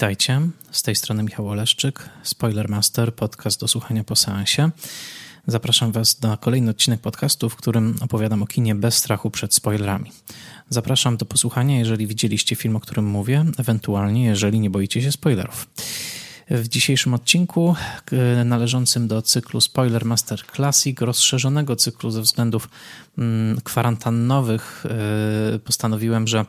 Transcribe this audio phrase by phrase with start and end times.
[0.00, 0.40] Witajcie,
[0.70, 4.70] z tej strony Michał Oleszczyk, Spoilermaster, podcast do słuchania po seansie.
[5.46, 10.12] Zapraszam Was na kolejny odcinek podcastu, w którym opowiadam o kinie bez strachu przed spoilerami.
[10.68, 15.68] Zapraszam do posłuchania, jeżeli widzieliście film, o którym mówię, ewentualnie jeżeli nie boicie się spoilerów.
[16.50, 17.74] W dzisiejszym odcinku,
[18.12, 22.68] e, należącym do cyklu Spoiler Master Classic, rozszerzonego cyklu ze względów
[23.18, 24.84] mm, kwarantannowych,
[25.54, 26.44] e, postanowiłem, że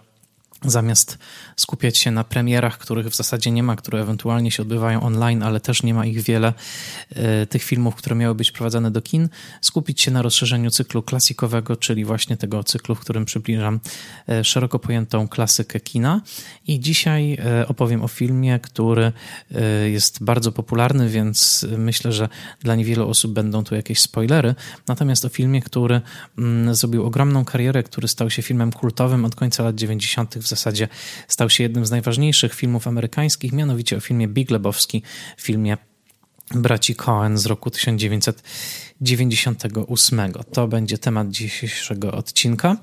[0.65, 1.17] Zamiast
[1.55, 5.59] skupiać się na premierach, których w zasadzie nie ma, które ewentualnie się odbywają online, ale
[5.59, 6.53] też nie ma ich wiele,
[7.09, 9.29] e, tych filmów, które miały być prowadzone do kin,
[9.61, 13.79] skupić się na rozszerzeniu cyklu klasikowego, czyli właśnie tego cyklu, w którym przybliżam
[14.29, 16.21] e, szeroko pojętą klasykę kina.
[16.67, 19.11] I dzisiaj e, opowiem o filmie, który
[19.91, 24.55] jest bardzo popularny, więc myślę, że dla niewielu osób będą tu jakieś spoilery.
[24.87, 26.01] Natomiast o filmie, który
[26.37, 30.35] mm, zrobił ogromną karierę, który stał się filmem kultowym od końca lat 90.
[30.35, 30.87] w zasadzie
[31.27, 35.03] stał się jednym z najważniejszych filmów amerykańskich, mianowicie o filmie Big Lebowski,
[35.37, 35.77] filmie
[36.55, 38.43] braci Cohen z roku 1900.
[39.01, 40.33] 98.
[40.53, 42.77] To będzie temat dzisiejszego odcinka.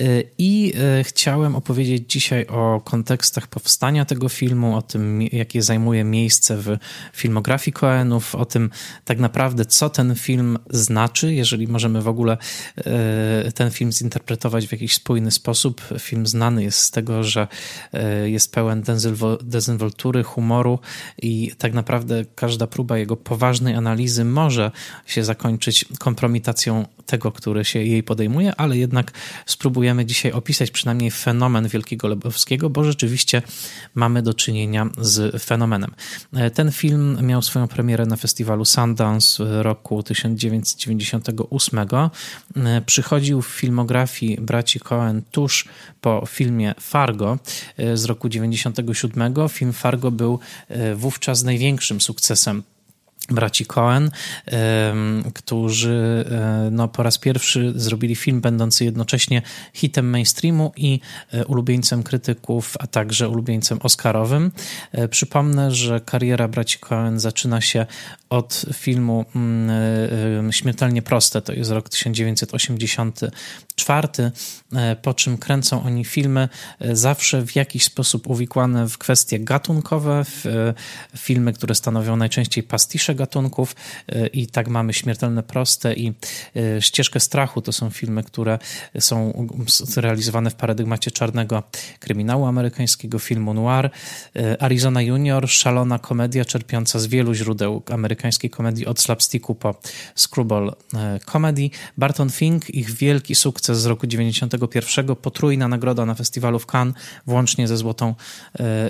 [0.00, 6.04] Y, I y, chciałem opowiedzieć dzisiaj o kontekstach powstania tego filmu, o tym, jakie zajmuje
[6.04, 6.76] miejsce w
[7.12, 8.70] filmografii Coenów, o tym
[9.04, 12.38] tak naprawdę, co ten film znaczy, jeżeli możemy w ogóle
[13.48, 15.82] y, ten film zinterpretować w jakiś spójny sposób.
[15.98, 17.48] Film znany jest z tego, że
[18.24, 18.82] jest pełen
[19.42, 20.78] dezynwoltury, humoru
[21.22, 24.70] i tak naprawdę każda próba jego poważnej analizy może
[25.06, 29.12] się zakończyć zakończyć kompromitacją tego, który się jej podejmuje, ale jednak
[29.46, 33.42] spróbujemy dzisiaj opisać przynajmniej fenomen Wielkiego Lebowskiego, bo rzeczywiście
[33.94, 35.94] mamy do czynienia z fenomenem.
[36.54, 41.86] Ten film miał swoją premierę na festiwalu Sundance roku 1998.
[42.86, 45.68] Przychodził w filmografii braci Cohen tuż
[46.00, 47.38] po filmie Fargo
[47.94, 49.48] z roku 1997.
[49.48, 50.38] Film Fargo był
[50.96, 52.62] wówczas największym sukcesem
[53.34, 54.10] braci Cohen,
[55.34, 59.42] którzy e, no, po raz pierwszy zrobili film będący jednocześnie
[59.74, 61.00] hitem mainstreamu i
[61.32, 64.52] e, ulubieńcem krytyków, a także ulubieńcem oscarowym.
[64.92, 67.86] E, przypomnę, że kariera braci Cohen zaczyna się
[68.30, 74.08] od filmu mm, Śmiertelnie proste, to jest rok 1984,
[75.02, 76.48] po czym kręcą oni filmy
[76.80, 80.44] zawsze w jakiś sposób uwikłane w kwestie gatunkowe, w
[81.16, 83.76] filmy, które stanowią najczęściej pastisze gatunków
[84.12, 86.12] y, i tak mamy Śmiertelne Proste i
[86.56, 87.62] y, Ścieżkę Strachu.
[87.62, 88.58] To są filmy, które
[88.98, 89.48] są
[89.96, 91.62] realizowane w paradygmacie czarnego
[92.00, 93.90] kryminału amerykańskiego, filmu noir.
[94.36, 99.74] Y, Arizona Junior, szalona komedia czerpiąca z wielu źródeł amerykańskiej komedii od slapsticku po
[100.16, 100.74] screwball
[101.32, 101.70] comedy.
[101.96, 106.94] Barton Fink, ich wielki sukces z roku 91, potrójna nagroda na festiwalu w Cannes,
[107.26, 108.14] włącznie ze Złotą,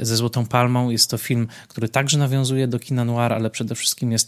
[0.03, 0.91] ze Złotą Palmą.
[0.91, 4.22] Jest to film, który także nawiązuje do kina noir, ale przede wszystkim jest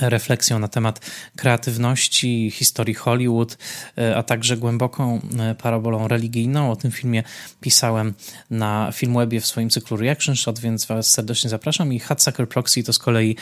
[0.00, 1.00] refleksją na temat
[1.36, 3.58] kreatywności, historii Hollywood,
[3.98, 6.70] e, a także głęboką e, parabolą religijną.
[6.70, 7.22] O tym filmie
[7.60, 8.14] pisałem
[8.50, 11.92] na Filmwebie w swoim cyklu Reaction Shot, więc Was serdecznie zapraszam.
[11.92, 13.36] I Hatsucker Proxy to z kolei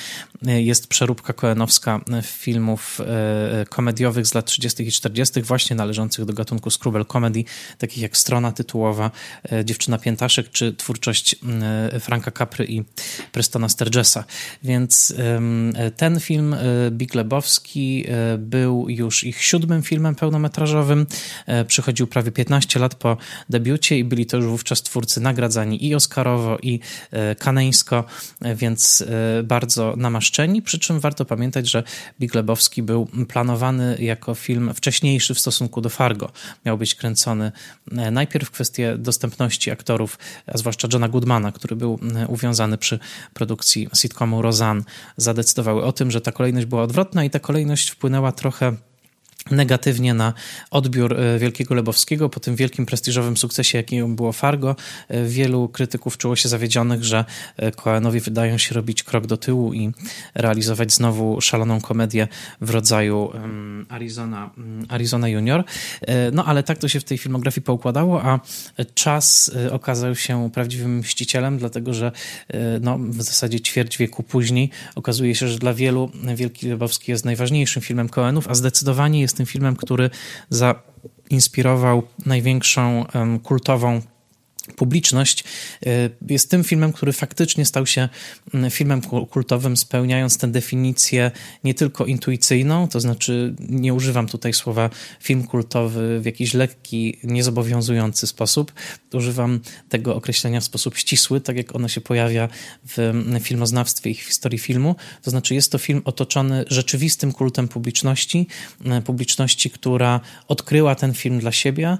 [0.46, 2.98] e, jest przeróbka koenowska filmów
[3.68, 4.82] komediowych z lat 30.
[4.82, 7.44] i 40., właśnie należących do gatunku Scrubble Comedy,
[7.78, 9.10] takich jak Strona Tytułowa,
[9.64, 11.36] Dziewczyna Piętaszek, czy twórczość
[12.00, 12.84] Franka Capry i
[13.32, 14.24] Prestona Sturgesa.
[14.62, 15.14] Więc
[15.96, 21.06] ten film film e, Big Lebowski e, był już ich siódmym filmem pełnometrażowym.
[21.46, 23.16] E, przychodził prawie 15 lat po
[23.48, 26.80] debiucie i byli to już wówczas twórcy nagradzani i Oscarowo, i
[27.38, 28.04] kaneńsko,
[28.54, 29.04] więc
[29.44, 30.62] bardzo namaszczeni.
[30.62, 31.82] Przy czym warto pamiętać, że
[32.20, 36.32] Big Lebowski był planowany jako film wcześniejszy w stosunku do Fargo.
[36.64, 37.52] Miał być kręcony
[38.12, 41.98] najpierw kwestie dostępności aktorów, a zwłaszcza Johna Goodmana, który był
[42.28, 42.98] uwiązany przy
[43.34, 44.82] produkcji sitcomu Roseanne,
[45.16, 48.72] zadecydowały o tym, że ta kolejność była odwrotna i ta kolejność wpłynęła trochę
[49.50, 50.32] negatywnie na
[50.70, 54.76] odbiór e, Wielkiego Lebowskiego po tym wielkim prestiżowym sukcesie, jakim było Fargo.
[55.08, 57.24] E, wielu krytyków czuło się zawiedzionych, że
[57.56, 59.92] e, Coenowi wydają się robić krok do tyłu i
[60.34, 62.28] realizować znowu szaloną komedię
[62.60, 63.32] w rodzaju
[63.88, 65.64] Arizona, mm, Arizona Junior.
[66.32, 68.40] No ale tak to się w tej filmografii poukładało, a
[68.94, 72.12] czas okazał się prawdziwym mścicielem, dlatego że
[72.80, 77.82] no, w zasadzie ćwierć wieku później okazuje się, że dla wielu Wielki Lebowski jest najważniejszym
[77.82, 80.10] filmem Coenów, a zdecydowanie jest tym filmem, który
[80.50, 83.04] zainspirował największą
[83.42, 84.00] kultową
[84.70, 85.44] publiczność,
[85.86, 88.08] y, jest tym filmem, który faktycznie stał się
[88.54, 89.00] mm, filmem
[89.30, 91.30] kultowym, spełniając tę definicję
[91.64, 94.90] nie tylko intuicyjną, to znaczy nie używam tutaj słowa
[95.20, 98.72] film kultowy w jakiś lekki, niezobowiązujący sposób.
[99.12, 102.48] Używam tego określenia w sposób ścisły, tak jak ono się pojawia
[102.88, 104.96] w mm, filmoznawstwie i w historii filmu.
[105.22, 108.46] To znaczy jest to film otoczony rzeczywistym kultem publiczności,
[108.84, 111.98] mm, publiczności, która odkryła ten film dla siebie,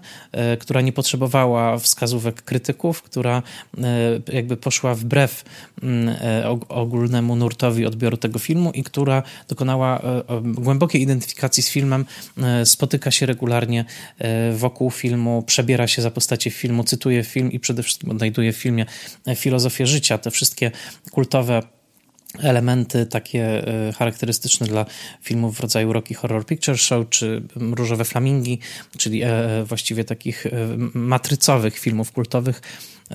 [0.55, 3.43] y, która nie potrzebowała wskazówek krytycznych, krytyków, która
[3.79, 3.83] e,
[4.33, 5.45] jakby poszła wbrew
[5.83, 12.05] mm, e, ogólnemu nurtowi odbioru tego filmu i która dokonała e, głębokiej identyfikacji z filmem,
[12.65, 13.85] spotyka się regularnie
[14.53, 18.87] wokół filmu, przebiera się za postacie filmu, cytuje film i przede wszystkim odnajduje w filmie
[19.35, 20.19] filozofię życia.
[20.19, 20.71] Te wszystkie
[21.11, 21.63] kultowe
[22.39, 23.65] elementy takie
[23.99, 24.87] charakterystyczne dla
[25.23, 28.59] filmów w rodzaju Rocky Horror Picture Show czy Różowe Flamingi,
[28.99, 29.23] czyli
[29.65, 30.47] właściwie takich
[30.95, 32.63] matrycowych filmów kultowych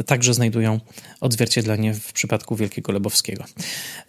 [0.04, 0.80] także znajdują
[1.22, 3.44] odzwierciedlenie w przypadku Wielkiego Lebowskiego.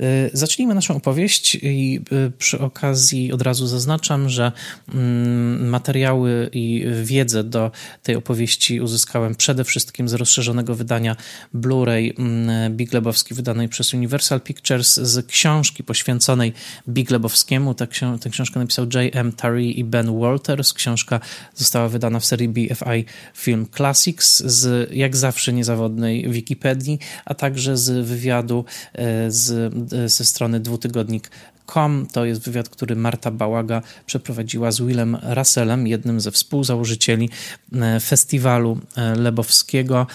[0.00, 4.53] Y, zacznijmy naszą opowieść i y, przy okazji od razu zaznaczam, że
[4.94, 7.71] mm, materiały i wiedzę do
[8.03, 11.17] tej opowieści uzyskałem przede wszystkim z rozszerzonego wydania
[11.55, 16.53] Blu-ray mm, Big Lebowski wydanej przez Universal Pictures z książki poświęconej
[16.89, 17.75] Big Lebowskiemu.
[17.75, 19.32] Tę, książ tę książkę napisał J.M.
[19.32, 20.73] Tarry i Ben Walters.
[20.73, 21.21] Książka
[21.55, 23.05] została wydana w serii BFI
[23.35, 30.08] Film Classics z jak zawsze niezawodnym zawodnej Wikipedii, a także z wywiadu e, z, e,
[30.08, 32.06] ze strony dwutygodnik.com.
[32.12, 37.31] To jest wywiad, który Marta Bałaga przeprowadziła z Willem Russellem, jednym ze współzałożycieli
[37.73, 38.78] e, festiwalu
[39.17, 40.06] lebowskiego,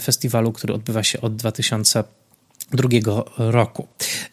[0.00, 2.04] festiwalu, który odbywa się od 2000
[2.72, 3.86] drugiego roku.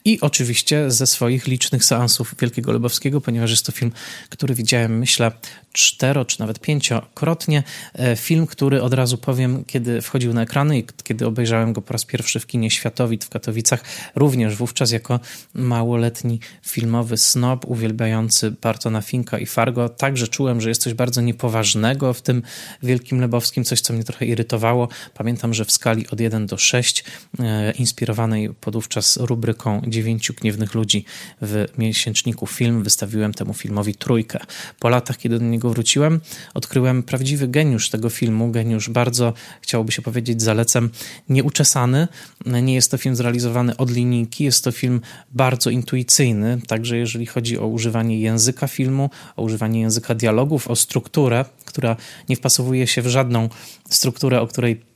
[0.06, 3.92] I oczywiście ze swoich licznych seansów Wielkiego Lebowskiego, ponieważ jest to film,
[4.30, 5.32] który widziałem, myślę,
[5.74, 7.64] cztero czy nawet pięciokrotnie.
[7.94, 11.94] E, film, który od razu powiem, kiedy wchodził na ekrany i kiedy obejrzałem go po
[11.94, 13.84] raz pierwszy w kinie Światowit w Katowicach,
[14.16, 15.20] również wówczas jako
[15.54, 22.14] małoletni filmowy snob uwielbiający Bartona Finka i Fargo, także czułem, że jest coś bardzo niepoważnego
[22.14, 22.44] w tym
[22.84, 24.88] Wielkim Lebowskim, coś, co mnie trochę irytowało.
[25.14, 27.04] Pamiętam, że w skali od 1 do 6,
[27.40, 31.06] e, inspirowanej podówczas rubryką Dziewięciu Gniewnych Ludzi
[31.42, 34.40] w miesięczniku Film, wystawiłem temu filmowi trójkę.
[34.80, 36.22] Po latach, kiedy do niego niego wróciłem,
[36.54, 38.52] odkryłem prawdziwy geniusz tego filmu.
[38.52, 40.90] Geniusz bardzo, chciałoby się powiedzieć, zalecem
[41.30, 42.08] nieuczesany.
[42.46, 47.58] Nie jest to film zrealizowany od linijki, jest to film bardzo intuicyjny, także jeżeli chodzi
[47.58, 51.96] o używanie języka filmu, o używanie języka dialogów, o strukturę, która
[52.30, 53.50] nie wpasowuje się w żadną
[53.90, 54.91] strukturę, o której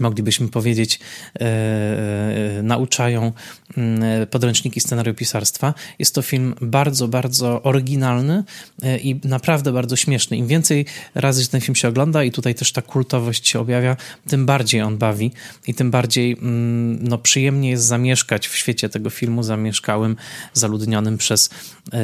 [0.00, 1.00] moglibyśmy powiedzieć,
[1.34, 3.32] e, e, nauczają
[3.76, 5.74] mm, podręczniki scenariopisarstwa.
[5.98, 8.44] Jest to film bardzo, bardzo oryginalny
[8.82, 10.36] e, i naprawdę bardzo śmieszny.
[10.36, 13.96] Im więcej razy ten film się ogląda i tutaj też ta kultowość się objawia,
[14.28, 15.32] tym bardziej on bawi
[15.66, 20.16] i tym bardziej mm, no, przyjemnie jest zamieszkać w świecie tego filmu zamieszkałym,
[20.52, 21.50] zaludnionym przez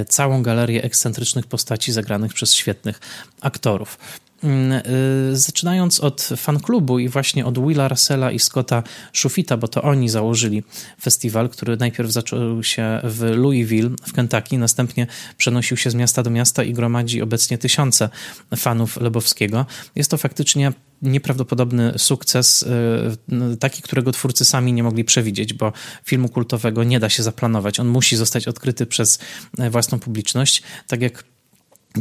[0.09, 3.01] całą galerię ekscentrycznych postaci zagranych przez świetnych
[3.41, 3.99] aktorów.
[4.45, 4.73] Mm,
[5.33, 8.83] y, zaczynając od fanklubu i właśnie od Willa Russella i Scotta
[9.13, 10.63] Schufita, bo to oni założyli
[11.01, 15.07] festiwal, który najpierw zaczął się w Louisville w Kentucky, następnie
[15.37, 18.09] przenosił się z miasta do miasta i gromadzi obecnie tysiące
[18.57, 19.67] fanów Lebowskiego.
[19.97, 25.73] Jest to faktycznie nieprawdopodobny sukces, y, taki, którego twórcy sami nie mogli przewidzieć, bo
[26.05, 27.81] filmu kultowego nie da się zaplanować.
[27.81, 29.19] On musi zostać odkryty przez
[29.61, 31.25] y, własną publiczność, tak jak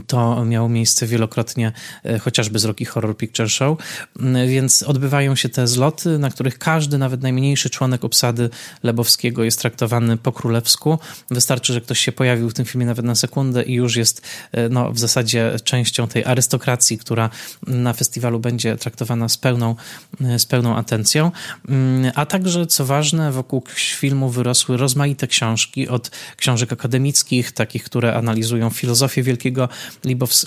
[0.08, 1.72] to miało miejsce wielokrotnie,
[2.06, 3.78] e, chociażby z Rocky Horror Picture Show,
[4.20, 8.50] mm, więc odbywają się te zloty, na których każdy, nawet najmniejszy członek obsady
[8.84, 11.00] Lebowskiego jest traktowany po królewsku.
[11.30, 14.22] Wystarczy, że ktoś się pojawił w tym filmie nawet na sekundę i już jest
[14.52, 17.30] e, no, w zasadzie częścią tej arystokracji, która
[17.68, 19.76] na festiwalu będzie traktowana z pełną,
[20.22, 21.32] e, z pełną atencją.
[21.70, 28.16] Mm, a także, co ważne, wokół filmu wyrosły rozmaite książki, od książek akademickich, takich, które
[28.16, 29.70] analizują filozofię wielkiego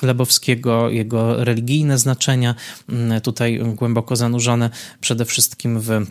[0.03, 2.55] Lebowskiego, jego religijne znaczenia,
[2.89, 6.07] mm, tutaj głęboko zanurzone przede wszystkim w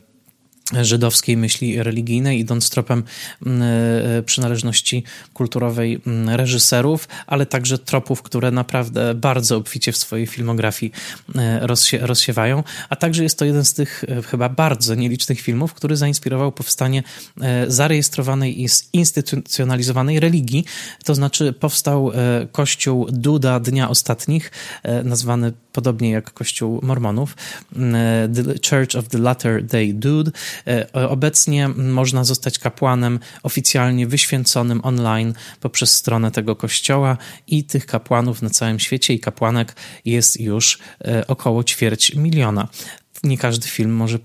[0.81, 3.03] żydowskiej myśli religijnej, idąc tropem
[3.45, 5.03] mm, e, przynależności
[5.33, 10.91] kulturowej mm, reżyserów, ale także tropów, które naprawdę bardzo obficie w swojej filmografii
[11.35, 15.73] e, rozsie rozsiewają, a także jest to jeden z tych e, chyba bardzo nielicznych filmów,
[15.73, 17.03] który zainspirował powstanie
[17.67, 20.65] zarejestrowanej i zinstytucjonalizowanej religii,
[21.03, 22.11] to znaczy powstał
[22.51, 24.51] kościół Duda Dnia Ostatnich,
[25.03, 27.35] nazwany podobnie jak kościół mormonów,
[28.35, 30.54] The Church of the Latter Day Dude, E,
[30.93, 38.49] obecnie można zostać kapłanem oficjalnie wyświęconym online poprzez stronę tego kościoła i tych kapłanów na
[38.49, 42.67] całym świecie i kapłanek jest już e, około ćwierć miliona.
[43.23, 44.19] Nie każdy film może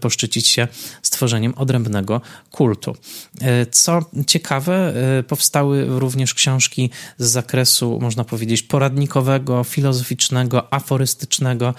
[0.00, 0.68] poszczycić się
[1.02, 2.96] stworzeniem odrębnego kultu.
[3.40, 11.74] E, co ciekawe, e, powstały również książki z zakresu, można powiedzieć, poradnikowego, filozoficznego, aforystycznego,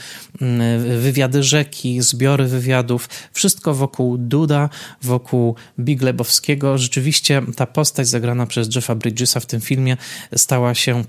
[1.00, 4.70] wywiady rzeki, zbiory wywiadów, wszystko wokół Duda,
[5.02, 6.78] wokół Big Lebowskiego.
[6.78, 9.98] Rzeczywiście ta postać zagrana przez Jeffa Bridgesa w tym filmie
[10.36, 11.04] stała się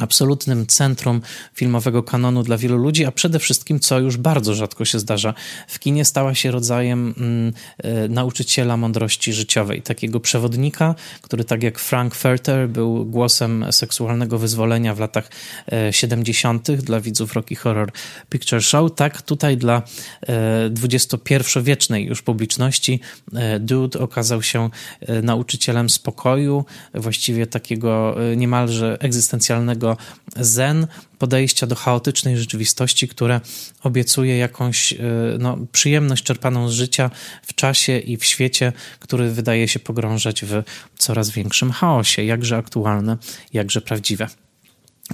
[0.00, 1.20] absolutnym centrum
[1.54, 5.34] filmowego kanonu dla wielu ludzi, a przede wszystkim, co już bardzo rzadko się zdarza,
[5.68, 11.78] w kinie stała się rodzajem mm, e, nauczyciela mądrości życiowej, takiego przewodnika, który tak jak
[11.78, 15.30] Frank Furter był głosem seksualnego wyzwolenia w latach
[15.72, 16.70] e, 70.
[16.70, 17.92] dla widzów Rocky Horror
[18.28, 19.82] Picture Show, tak tutaj dla
[20.28, 23.00] e, XXI-wiecznej już publiczności
[23.34, 26.64] e, Dude okazał się e, nauczycielem spokoju,
[26.94, 29.89] właściwie takiego e, niemalże egzystencjalnego
[30.36, 30.86] zen,
[31.18, 33.40] podejścia do chaotycznej rzeczywistości, które
[33.82, 34.96] obiecuje jakąś e,
[35.38, 37.10] no, przyjemność czerpaną z życia
[37.42, 40.62] w czasie i w świecie, który wydaje się pogrążać w
[40.98, 43.16] coraz większym chaosie, jakże aktualne,
[43.52, 44.28] jakże prawdziwe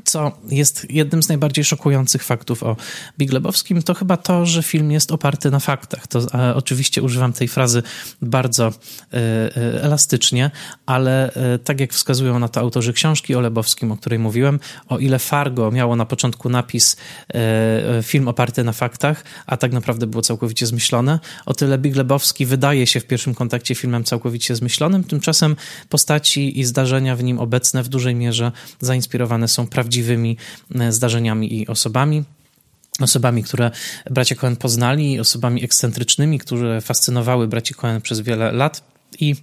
[0.05, 2.77] co jest jednym z najbardziej szokujących faktów o
[3.19, 6.07] Big Lebowskim, to chyba to, że film jest oparty na faktach.
[6.07, 6.21] To
[6.55, 7.83] oczywiście używam tej frazy
[8.23, 8.73] bardzo e,
[9.13, 10.51] e, elastycznie,
[10.87, 14.99] ale e, tak jak wskazują na to autorzy książki o Lebowskim, o której mówiłem, o
[14.99, 16.97] ile Fargo miało na początku napis
[18.03, 22.87] film oparty na faktach, a tak naprawdę było całkowicie zmyślone, o tyle Big Lebowski wydaje
[22.87, 25.57] się w pierwszym kontakcie filmem całkowicie zmyślonym, tymczasem
[25.89, 30.37] postaci i zdarzenia w nim obecne w dużej mierze zainspirowane są prawdziwymi prawdziwymi
[30.75, 32.25] e, zdarzeniami i osobami.
[33.01, 33.71] Osobami, które
[34.11, 38.83] bracia Cohen poznali, osobami ekscentrycznymi, które fascynowały braci Cohen przez wiele lat.
[39.21, 39.35] I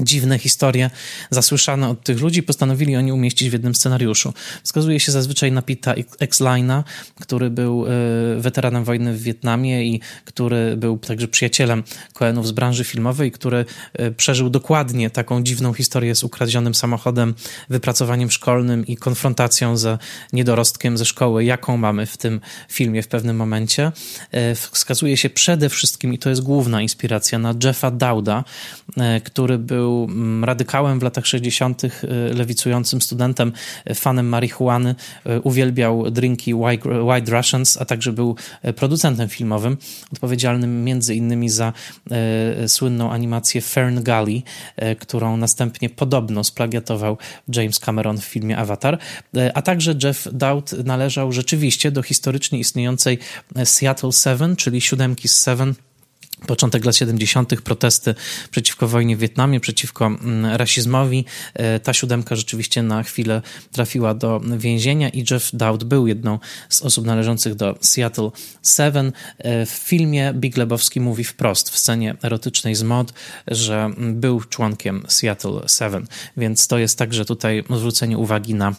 [0.00, 0.90] dziwne historie
[1.30, 4.32] zasłyszane od tych ludzi, postanowili oni umieścić w jednym scenariuszu.
[4.62, 6.84] Wskazuje się zazwyczaj na Pita Exlina,
[7.20, 7.90] który był e,
[8.40, 11.82] weteranem wojny w Wietnamie i który był także przyjacielem
[12.12, 17.34] Coenów z branży filmowej, który e, przeżył dokładnie taką dziwną historię z ukradzionym samochodem,
[17.70, 19.98] wypracowaniem szkolnym i konfrontacją ze
[20.32, 23.92] niedorostkiem ze szkoły, jaką mamy w tym filmie w pewnym momencie.
[24.30, 28.44] E, wskazuje się przede wszystkim, i to jest główna inspiracja, na Jeffa Dauda,
[29.24, 31.90] który był był mm, radykałem w latach 60., y,
[32.34, 33.52] lewicującym studentem,
[33.90, 34.94] y, fanem marihuany,
[35.26, 38.36] y, uwielbiał drinki White Russians, a także był
[38.76, 39.76] producentem filmowym,
[40.12, 41.72] odpowiedzialnym między innymi za
[42.66, 44.42] słynną animację Fern Gully,
[44.98, 48.98] którą następnie podobno splagiatował James Cameron w filmie Avatar,
[49.54, 53.18] a także Jeff Dowd należał rzeczywiście do historycznie istniejącej
[53.64, 55.74] Seattle Seven, czyli siódemki z Seven,
[56.46, 58.14] początek lat 70., protesty
[58.50, 61.24] przeciwko wojnie w Wietnamie, przeciwko mm, rasizmowi.
[61.54, 66.82] E, ta siódemka rzeczywiście na chwilę trafiła do więzienia i Jeff Dowd był jedną z
[66.82, 68.30] osób należących do Seattle
[68.62, 69.12] Seven.
[69.38, 73.12] E, w filmie Big Lebowski mówi wprost w scenie erotycznej z mod,
[73.48, 78.74] że był członkiem Seattle Seven, więc to jest także tutaj zwrócenie uwagi na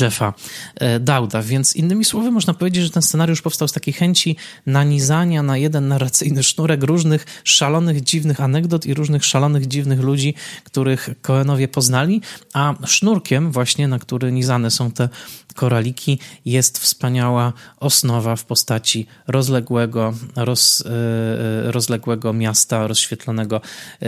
[0.00, 0.34] Jeffa
[0.74, 1.42] e, Dauda.
[1.42, 5.88] Więc innymi słowy można powiedzieć, że ten scenariusz powstał z takiej chęci nanizania na jeden
[5.88, 12.20] narracyjny sznurek różnych szalonych, dziwnych anegdot i różnych szalonych, dziwnych ludzi, których Koenowie poznali,
[12.52, 15.08] a sznurkiem właśnie, na który nizane są te
[15.56, 23.60] koraliki, jest wspaniała osnowa w postaci rozległego, roz, e, e, rozległego miasta rozświetlonego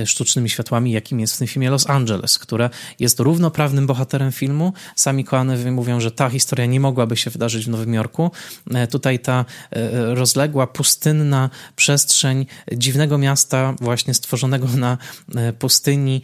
[0.04, 4.72] sztucznymi światłami, jakim jest w tym filmie Los Angeles, które jest równoprawnym bohaterem filmu.
[4.96, 8.30] Sami Koenowie mówią, że ta historia nie mogłaby się wydarzyć w Nowym Jorku.
[8.74, 14.98] E, tutaj ta e, rozległa, pustynna przestrzeń dziwnego miasta, właśnie stworzonego na
[15.36, 16.22] e, pustyni,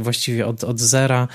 [0.00, 1.28] właściwie od, od zera,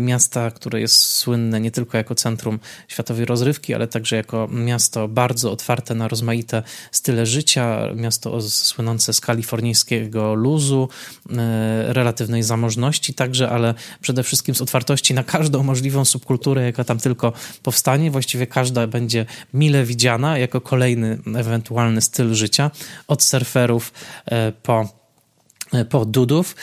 [0.00, 2.41] miasta, które jest słynne nie tylko jako centrum
[2.88, 9.20] światowej rozrywki, ale także jako miasto bardzo otwarte na rozmaite style życia, miasto słynące z
[9.20, 10.88] kalifornijskiego luzu,
[11.86, 17.32] relatywnej zamożności także, ale przede wszystkim z otwartości na każdą możliwą subkulturę jaka tam tylko
[17.62, 18.10] powstanie.
[18.10, 22.70] Właściwie każda będzie mile widziana jako kolejny ewentualny styl życia,
[23.08, 23.92] od surferów
[24.26, 25.01] e, po
[25.90, 26.56] po Dudów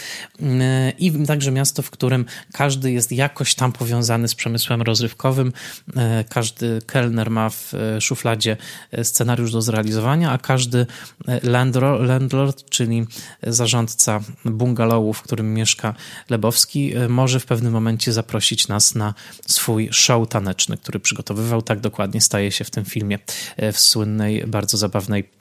[0.99, 5.53] i także miasto, w którym każdy jest jakoś tam powiązany z przemysłem rozrywkowym.
[6.29, 8.57] Każdy kelner ma w szufladzie
[9.03, 10.85] scenariusz do zrealizowania, a każdy
[12.07, 13.05] landlord, czyli
[13.43, 15.93] zarządca bungalowu, w którym mieszka
[16.29, 19.13] Lebowski, może w pewnym momencie zaprosić nas na
[19.47, 21.61] swój show taneczny, który przygotowywał.
[21.61, 23.19] Tak dokładnie staje się w tym filmie
[23.73, 25.38] w słynnej, bardzo zabawnej E,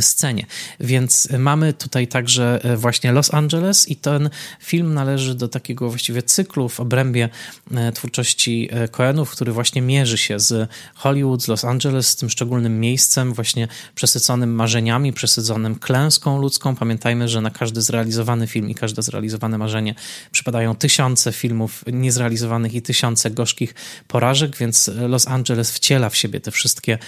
[0.00, 0.46] scenie.
[0.80, 4.30] Więc mamy tutaj także e, właśnie Los Angeles i ten
[4.60, 7.28] film należy do takiego właściwie cyklu w obrębie
[7.74, 12.80] e, twórczości Coenów, który właśnie mierzy się z Hollywood, z Los Angeles, z tym szczególnym
[12.80, 16.76] miejscem właśnie przesyconym marzeniami, przesyconym klęską ludzką.
[16.76, 19.94] Pamiętajmy, że na każdy zrealizowany film i każde zrealizowane marzenie
[20.30, 23.74] przypadają tysiące filmów niezrealizowanych i tysiące gorzkich
[24.08, 26.98] porażek, więc Los Angeles wciela w siebie te wszystkie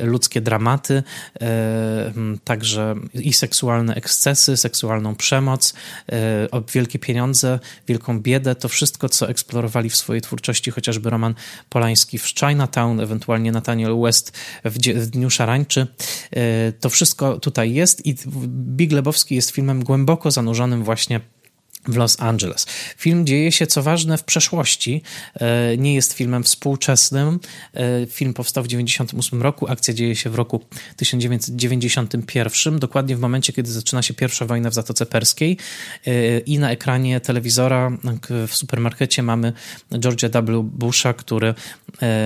[0.00, 1.02] ludzkie dramaty,
[2.44, 5.74] także i seksualne ekscesy, seksualną przemoc,
[6.12, 11.34] e, wielkie pieniądze, wielką biedę, to wszystko, co eksplorowali w swojej twórczości chociażby Roman
[11.68, 14.32] Polański w Chinatown, ewentualnie Nathaniel West
[14.64, 14.78] w,
[15.10, 15.86] Dniu Szarańczy.
[16.30, 18.14] E, to wszystko tutaj jest i
[18.76, 21.20] Big Lebowski jest filmem głęboko zanurzonym właśnie
[21.88, 22.66] w Los Angeles.
[22.96, 25.02] Film dzieje się, co ważne, w przeszłości.
[25.34, 27.40] E, nie jest filmem współczesnym.
[27.74, 30.60] E, film powstał w 1998 roku, akcja dzieje się w roku
[30.96, 35.56] 1991, dokładnie w momencie, kiedy zaczyna się pierwsza wojna w Zatoce Perskiej
[36.06, 37.92] e, i na ekranie telewizora
[38.48, 39.52] w supermarkecie mamy
[39.90, 40.62] George'a W.
[40.62, 41.54] Busha, który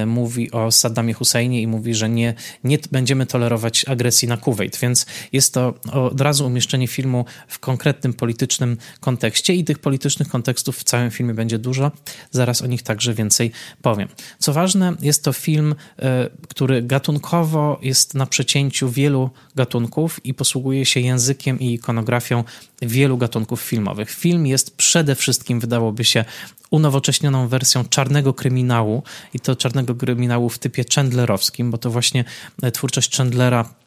[0.07, 5.07] mówi o Saddamie Husseinie i mówi, że nie, nie będziemy tolerować agresji na Kuwait, więc
[5.33, 10.85] jest to od razu umieszczenie filmu w konkretnym politycznym kontekście i tych politycznych kontekstów w
[10.85, 11.91] całym filmie będzie dużo.
[12.31, 13.53] Zaraz o nich także więcej
[13.83, 14.09] powiem.
[14.39, 20.87] Co ważne, jest to film, e, który gatunkowo jest na przecięciu wielu gatunków i posługuje
[20.87, 22.45] się językiem i ikonografią
[22.83, 24.11] wielu gatunków filmowych.
[24.11, 26.25] Film jest przede wszystkim, wydałoby się,
[26.71, 29.03] unowocześnioną wersją czarnego kryminału
[29.35, 32.25] i to czarnego kryminału w typie Chandlerowskim, bo to właśnie
[32.63, 33.80] e, twórczość Chandlera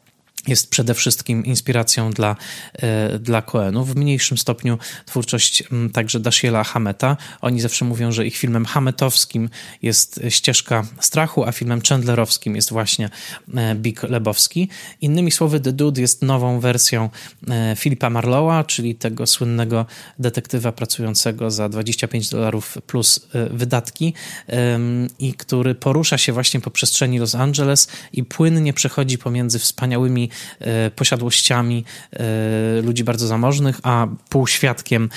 [0.48, 2.36] jest przede wszystkim inspiracją dla,
[2.72, 3.90] e, dla Coenów.
[3.90, 7.16] W mniejszym stopniu twórczość także Dashiela Hameta.
[7.40, 9.48] Oni zawsze mówią, że ich filmem hametowskim
[9.82, 13.10] jest ścieżka strachu, a filmem Chandlerowskim jest właśnie
[13.54, 14.68] e, Big Lebowski.
[15.00, 17.10] Innymi słowy, The Dude jest nową wersją
[17.48, 19.86] e, Philipa Marlowa, czyli tego słynnego
[20.18, 24.14] detektywa pracującego za 25 dolarów plus wydatki
[25.18, 30.33] i który porusza się właśnie po przestrzeni Los Angeles i płynnie przechodzi pomiędzy wspaniałymi E,
[30.96, 35.08] posiadłościami e, ludzi bardzo zamożnych, a półświadkiem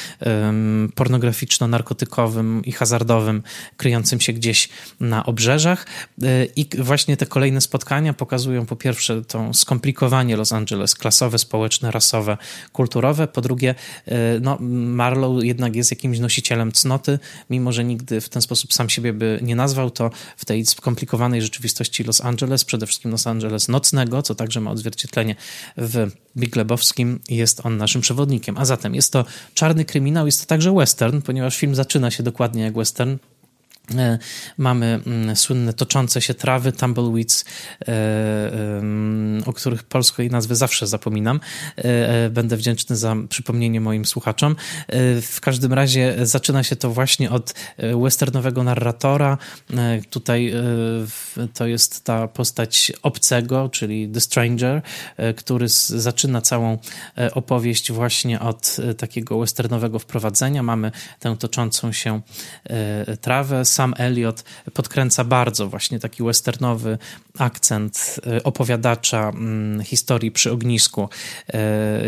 [0.96, 3.44] pornograficzno-narkotykowym i hazardowym,
[3.78, 5.86] kryjącym się gdzieś na obrzeżach.
[6.24, 11.92] E, I właśnie te kolejne spotkania pokazują po pierwsze to skomplikowanie Los Angeles, klasowe, społeczne,
[11.92, 12.38] rasowe,
[12.72, 13.28] kulturowe.
[13.28, 13.76] Po drugie,
[14.42, 19.14] no, Marlow jednak jest jakimś nosicielem cnoty, mimo że nigdy w ten sposób sam siebie
[19.14, 24.22] by nie nazwał, to w tej skomplikowanej rzeczywistości Los Angeles, przede wszystkim Los Angeles nocnego,
[24.22, 25.07] co także ma odzwierciedlenie
[25.78, 28.58] w Big Lebowskim jest on naszym przewodnikiem.
[28.58, 32.64] A zatem jest to czarny kryminał, jest to także western, ponieważ film zaczyna się dokładnie
[32.64, 33.18] jak western.
[33.96, 34.18] E,
[34.58, 37.46] mamy mm, słynne toczące się trawy, tumbleweeds,
[37.88, 37.92] e,
[39.46, 41.40] o których polskiej nazwy zawsze zapominam.
[41.76, 44.56] E, będę wdzięczny za przypomnienie moim słuchaczom.
[45.22, 47.54] W każdym razie zaczyna się to właśnie od
[48.04, 49.38] westernowego narratora.
[50.10, 50.54] Tutaj
[51.54, 54.82] to jest ta postać obcego, czyli The Stranger,
[55.38, 56.78] który zaczyna całą
[57.34, 60.64] opowieść właśnie od takiego westernowego wprowadzenia.
[60.64, 62.22] Mamy tę toczącą się
[63.22, 66.98] trawę, sam Elliot podkręca bardzo właśnie taki westernowy
[67.38, 71.10] akcent y, opowiadacza mm, historii przy ognisku,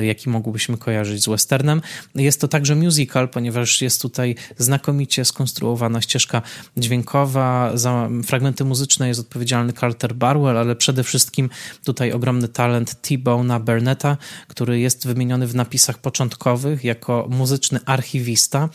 [0.01, 1.81] y, jaki mógłbyśmy kojarzyć z westernem.
[2.15, 6.41] Jest to także musical, ponieważ jest tutaj znakomicie skonstruowana ścieżka
[6.77, 11.49] dźwiękowa, za fragmenty muzyczne jest odpowiedzialny Carter Barwell, ale przede wszystkim
[11.85, 18.69] tutaj ogromny talent T-Bone'a Burnetta, który jest wymieniony w napisach początkowych jako muzyczny archiwista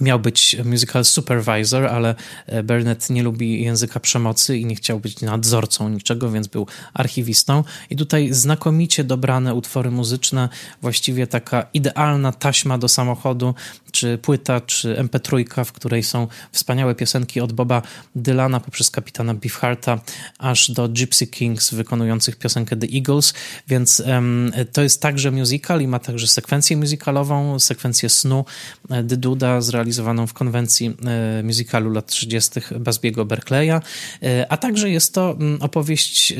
[0.00, 2.14] miał być musical supervisor, ale
[2.46, 7.64] e, Burnett nie lubi języka przemocy i nie chciał być nadzorcą niczego, więc był archiwistą.
[7.90, 10.48] I tutaj znakomicie dobrane utwory muzyczne,
[10.82, 13.54] właściwie taka idealna taśma do samochodu,
[13.96, 17.82] czy płyta, czy MP3, w której są wspaniałe piosenki od Boba
[18.14, 20.00] Dylana poprzez kapitana Beefhearta,
[20.38, 23.34] aż do Gypsy Kings wykonujących piosenkę The Eagles,
[23.68, 28.44] więc um, to jest także musical i ma także sekwencję musicalową, sekwencję snu
[28.90, 32.60] e, The Duda zrealizowaną w konwencji e, musicalu lat 30.
[32.80, 33.80] Basbiego Berkeleya,
[34.22, 36.34] e, a także jest to opowieść,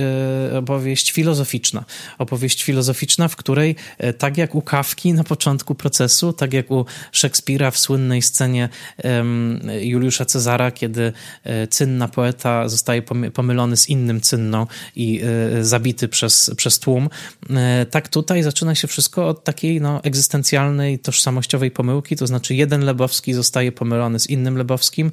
[0.58, 1.84] opowieść filozoficzna.
[2.18, 3.76] Opowieść filozoficzna, w której
[4.18, 8.68] tak jak u Kawki na początku procesu, tak jak u Szekspira Szekspira w słynnej scenie
[9.80, 11.12] Juliusza Cezara, kiedy
[11.44, 13.02] e, cynna poeta zostaje
[13.34, 17.08] pomylony z innym cynną i e, zabity przez, przez tłum.
[17.50, 22.84] E, tak tutaj zaczyna się wszystko od takiej no, egzystencjalnej, tożsamościowej pomyłki, to znaczy jeden
[22.84, 25.12] Lebowski zostaje pomylony z innym Lebowskim.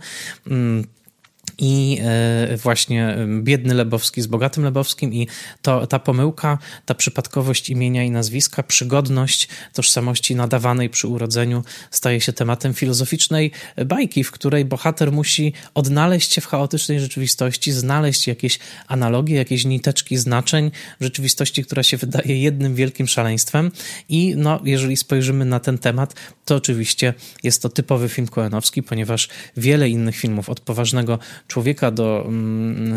[1.57, 5.27] I e, właśnie biedny Lebowski z bogatym Lebowskim i
[5.61, 12.33] to, ta pomyłka, ta przypadkowość imienia i nazwiska, przygodność tożsamości nadawanej przy urodzeniu staje się
[12.33, 13.51] tematem filozoficznej
[13.85, 20.17] bajki, w której bohater musi odnaleźć się w chaotycznej rzeczywistości, znaleźć jakieś analogie, jakieś niteczki
[20.17, 23.71] znaczeń w rzeczywistości, która się wydaje jednym wielkim szaleństwem.
[24.09, 26.13] I no, jeżeli spojrzymy na ten temat,
[26.45, 27.13] to oczywiście
[27.43, 32.93] jest to typowy film Koenowski, ponieważ wiele innych filmów od poważnego człowieka do mm,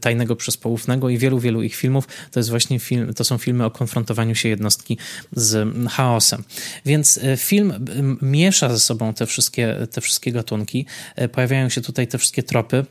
[0.00, 3.70] tajnego przespołównego i wielu, wielu ich filmów to jest właśnie film, to są filmy o
[3.70, 4.98] konfrontowaniu się jednostki
[5.32, 6.44] z chaosem.
[6.86, 7.86] Więc e, film
[8.22, 10.86] miesza ze sobą te wszystkie, te wszystkie gatunki.
[11.32, 12.84] Pojawiają się tutaj te wszystkie tropy.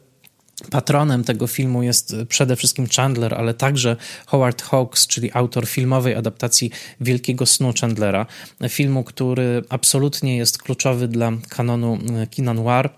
[0.72, 6.72] Patronem tego filmu jest przede wszystkim Chandler, ale także Howard Hawks, czyli autor filmowej adaptacji
[7.02, 8.26] Wielkiego Snu Chandlera,
[8.70, 11.98] filmu, który absolutnie jest kluczowy dla kanonu
[12.30, 12.90] kina noir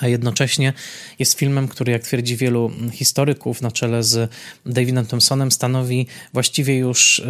[0.00, 0.72] a jednocześnie
[1.18, 4.30] jest filmem, który, jak twierdzi wielu historyków, na czele z
[4.66, 7.22] Davidem Thompsonem, stanowi właściwie już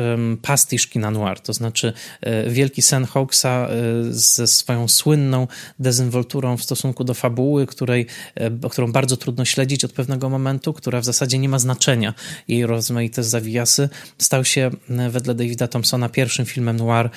[0.42, 3.73] pastisz kina noir, to znaczy e, wielki sen Hawksa e,
[4.11, 5.47] ze swoją słynną
[5.79, 11.01] dezynwolturą w stosunku do fabuły, której, e, którą bardzo trudno śledzić od pewnego momentu, która
[11.01, 12.14] w zasadzie nie ma znaczenia.
[12.49, 13.88] Jej rozmaite zawijasy
[14.19, 14.71] stał się
[15.11, 17.11] wedle Davida Thompsona pierwszym filmem noir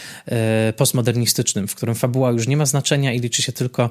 [0.77, 3.89] postmodernistycznym, w którym fabuła już nie ma znaczenia i liczy się tylko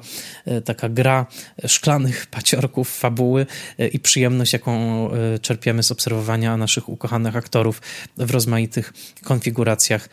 [0.65, 1.25] taka gra
[1.67, 3.45] szklanych paciorków fabuły
[3.79, 4.71] e, i przyjemność, jaką
[5.11, 7.81] e, czerpiemy z obserwowania naszych ukochanych aktorów
[8.17, 10.09] w rozmaitych konfiguracjach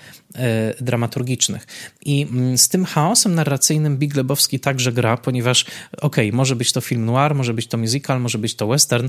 [0.81, 1.67] dramaturgicznych.
[2.05, 5.65] I mm, z tym chaosem narracyjnym Big Lebowski także gra, ponieważ
[6.01, 9.09] okej, okay, może być to film noir, może być to musical, może być to western,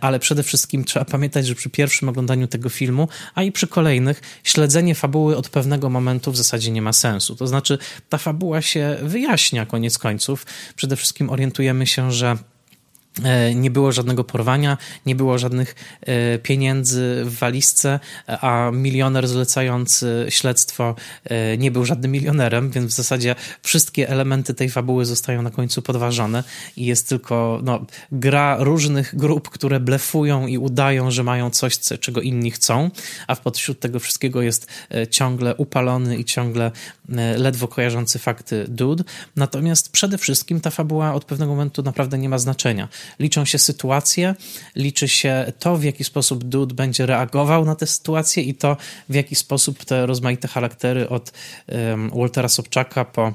[0.00, 4.20] ale przede wszystkim trzeba pamiętać, że przy pierwszym oglądaniu tego filmu, a i przy kolejnych,
[4.44, 7.36] śledzenie fabuły od pewnego momentu w zasadzie nie ma sensu.
[7.36, 10.46] To znaczy, ta fabuła się wyjaśnia koniec końców.
[10.76, 12.53] Przede wszystkim orientuje orientujemy się, że E,
[13.54, 20.94] nie było żadnego porwania, nie było żadnych e, pieniędzy w walizce, a milioner zlecający śledztwo
[21.24, 25.82] e, nie był żadnym milionerem, więc w zasadzie wszystkie elementy tej fabuły zostają na końcu
[25.82, 26.44] podważone
[26.76, 32.20] i jest tylko no, gra różnych grup, które blefują i udają, że mają coś, czego
[32.20, 32.90] inni chcą,
[33.26, 34.66] a w podśród tego wszystkiego jest
[35.10, 36.70] ciągle upalony i ciągle
[37.36, 39.04] ledwo kojarzący fakty dude.
[39.36, 42.88] Natomiast przede wszystkim ta fabuła od pewnego momentu naprawdę nie ma znaczenia
[43.18, 44.34] liczą się sytuacje,
[44.76, 48.76] liczy się to, w jaki sposób Dude będzie reagował na te sytuacje i to,
[49.08, 51.32] w jaki sposób te rozmaite charaktery od
[52.14, 53.34] Waltera Sobczaka po um,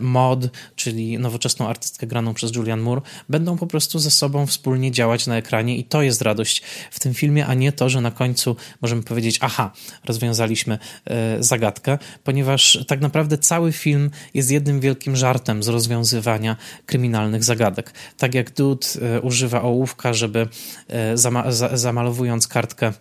[0.00, 5.26] Mod, czyli nowoczesną artystkę graną przez Julian Moore, będą po prostu ze sobą wspólnie działać
[5.26, 8.56] na ekranie i to jest radość w tym filmie, a nie to, że na końcu
[8.82, 9.72] możemy powiedzieć, aha,
[10.04, 16.56] rozwiązaliśmy e, zagadkę, ponieważ tak naprawdę cały film jest jednym wielkim żartem z rozwiązywania
[16.86, 17.92] kryminalnych zagadek.
[18.16, 20.48] Tak jak Dude E, używa ołówka, żeby
[20.88, 21.16] e,
[21.74, 22.92] zamalowując kartkę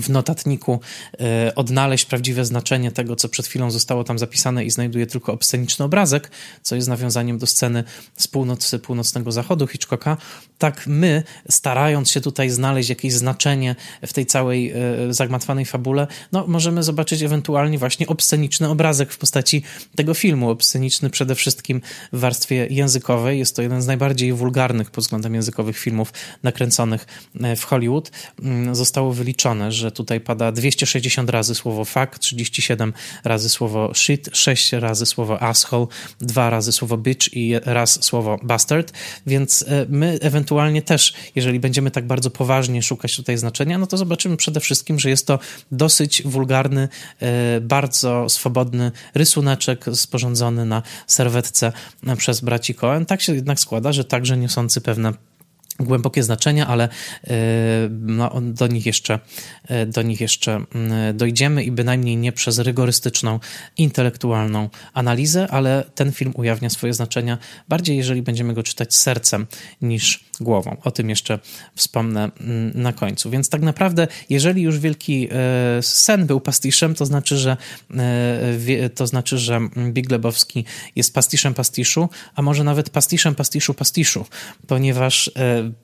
[0.00, 0.80] w notatniku
[1.20, 5.84] e, odnaleźć prawdziwe znaczenie tego, co przed chwilą zostało tam zapisane i znajduje tylko obsceniczny
[5.84, 6.30] obrazek,
[6.62, 7.84] co jest nawiązaniem do sceny
[8.16, 10.16] z północy, północnego zachodu Hitchcocka,
[10.58, 14.74] tak my, starając się tutaj znaleźć jakieś znaczenie w tej całej e,
[15.10, 19.62] zagmatwanej fabule, no możemy zobaczyć ewentualnie właśnie obsceniczny obrazek w postaci
[19.96, 20.50] tego filmu.
[20.50, 21.80] Obsceniczny przede wszystkim
[22.12, 23.38] w warstwie językowej.
[23.38, 27.06] Jest to jeden z najbardziej wulgarnych pod względem językowych filmów nakręconych
[27.40, 28.10] e, w Hollywood.
[28.42, 32.92] Mm, zostało wyliczone, że tutaj pada 260 razy słowo fuck, 37
[33.24, 35.86] razy słowo shit, 6 razy słowo asshole,
[36.20, 38.92] 2 razy słowo bitch i raz słowo bastard,
[39.26, 40.47] więc e, my ewentualnie
[40.84, 45.10] też, jeżeli będziemy tak bardzo poważnie szukać tutaj znaczenia, no to zobaczymy przede wszystkim, że
[45.10, 45.38] jest to
[45.72, 46.88] dosyć wulgarny,
[47.20, 51.72] e, bardzo swobodny rysuneczek sporządzony na serwetce
[52.16, 53.06] przez braci Cohen.
[53.06, 55.12] Tak się jednak składa, że także niosący pewne
[55.80, 56.88] głębokie znaczenia, ale e,
[57.90, 59.18] no, do, nich jeszcze,
[59.68, 63.40] e, do nich jeszcze mm, dojdziemy i bynajmniej nie przez rygorystyczną,
[63.76, 69.46] intelektualną analizę, ale ten film ujawnia swoje znaczenia bardziej, jeżeli będziemy go czytać sercem
[69.82, 70.76] niż głową.
[70.84, 71.38] O tym jeszcze
[71.74, 73.30] wspomnę mm, na końcu.
[73.30, 77.56] Więc tak naprawdę, jeżeli już Wielki e, Sen był pastiszem, to znaczy, że
[78.94, 80.64] to znaczy, że Big Lebowski
[80.96, 84.24] jest pastiszem pastiszu, a może nawet pastiszem pastiszu pastiszu,
[84.66, 85.30] ponieważ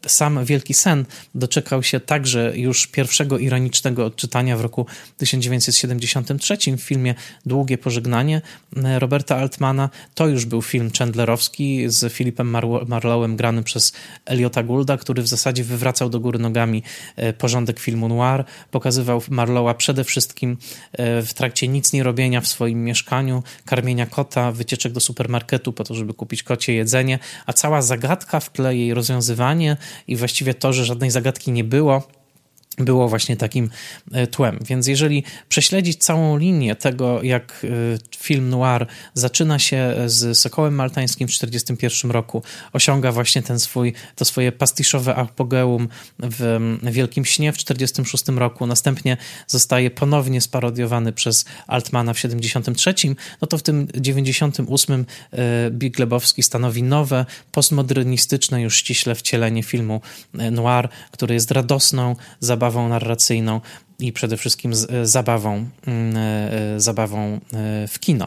[0.06, 4.86] sam Wielki Sen doczekał się także już pierwszego ironicznego odczytania w roku
[5.16, 7.14] 1973 w filmie
[7.46, 8.42] Długie Pożegnanie
[8.98, 9.90] Roberta Altmana.
[10.14, 12.50] To już był film Chandlerowski z Filipem
[12.86, 13.92] Marlowem grany przez
[14.44, 16.83] Eliota Goulda, który w zasadzie wywracał do góry nogami
[17.38, 18.44] porządek filmu noir.
[18.70, 20.57] Pokazywał Marlowa przede wszystkim
[20.98, 25.94] w trakcie nic nie robienia w swoim mieszkaniu, karmienia kota, wycieczek do supermarketu po to,
[25.94, 29.76] żeby kupić kocie jedzenie, a cała zagadka w tle, jej rozwiązywanie
[30.09, 32.02] i właściwie to, że żadnej zagadki nie było,
[32.78, 33.70] było właśnie takim
[34.12, 34.58] e, tłem.
[34.66, 41.28] Więc jeżeli prześledzić całą linię tego, jak e, film noir zaczyna się z Sokołem Maltańskim
[41.28, 47.56] w 1941 roku, osiąga właśnie ten swój, to swoje pastiszowe apogeum w Wielkim Śnie w
[47.56, 55.06] 1946 roku, następnie zostaje ponownie sparodiowany przez Altmana w 1973, no to w tym 1998
[55.32, 60.00] e, Big Lebowski stanowi nowe, postmodernistyczne już ściśle wcielenie filmu
[60.50, 63.61] noir, który jest radosną, zabawą zabawą narracyjną
[63.98, 67.40] i przede wszystkim z e, zabawą, mm, e, e, zabawą
[67.88, 68.27] w kino.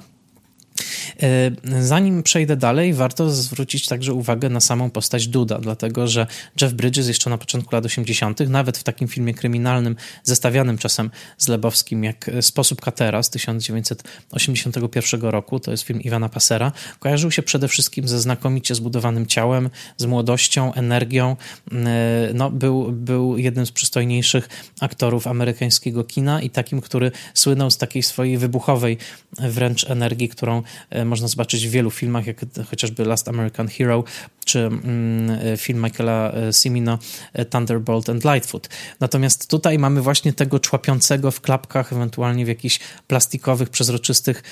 [1.23, 6.28] E, zanim przejdę dalej, warto zwrócić także uwagę na samą postać Duda, dlatego że
[6.62, 11.47] Jeff Bridges jeszcze na początku lat 80., nawet w takim filmie kryminalnym, zestawianym czasem z
[11.47, 17.67] Lebowskim, jak Sposób Katera z 1981 roku, to jest film Iwana Passera, kojarzył się przede
[17.67, 21.36] wszystkim ze znakomicie zbudowanym ciałem, z młodością, energią.
[21.71, 21.76] E,
[22.34, 24.50] no, był, był jednym z przystojniejszych
[24.82, 28.97] aktorów amerykańskiego kina i takim, który słynął z takiej swojej wybuchowej
[29.39, 30.63] wręcz energii, którą E,
[31.05, 32.37] można zobaczyć w wielu filmach, jak
[32.69, 34.03] chociażby Last American Hero,
[34.47, 36.99] czy mm, e, film Michaela Simino
[37.33, 38.69] e, Thunderbolt and Lightfoot.
[38.99, 44.43] Natomiast tutaj mamy właśnie tego człapiącego w klapkach, ewentualnie w jakichś plastikowych, przezroczystych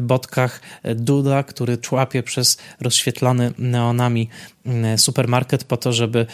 [0.00, 0.60] botkach
[0.94, 4.28] Duda, który człapie przez rozświetlony neonami
[4.66, 6.26] mm, supermarket po to, żeby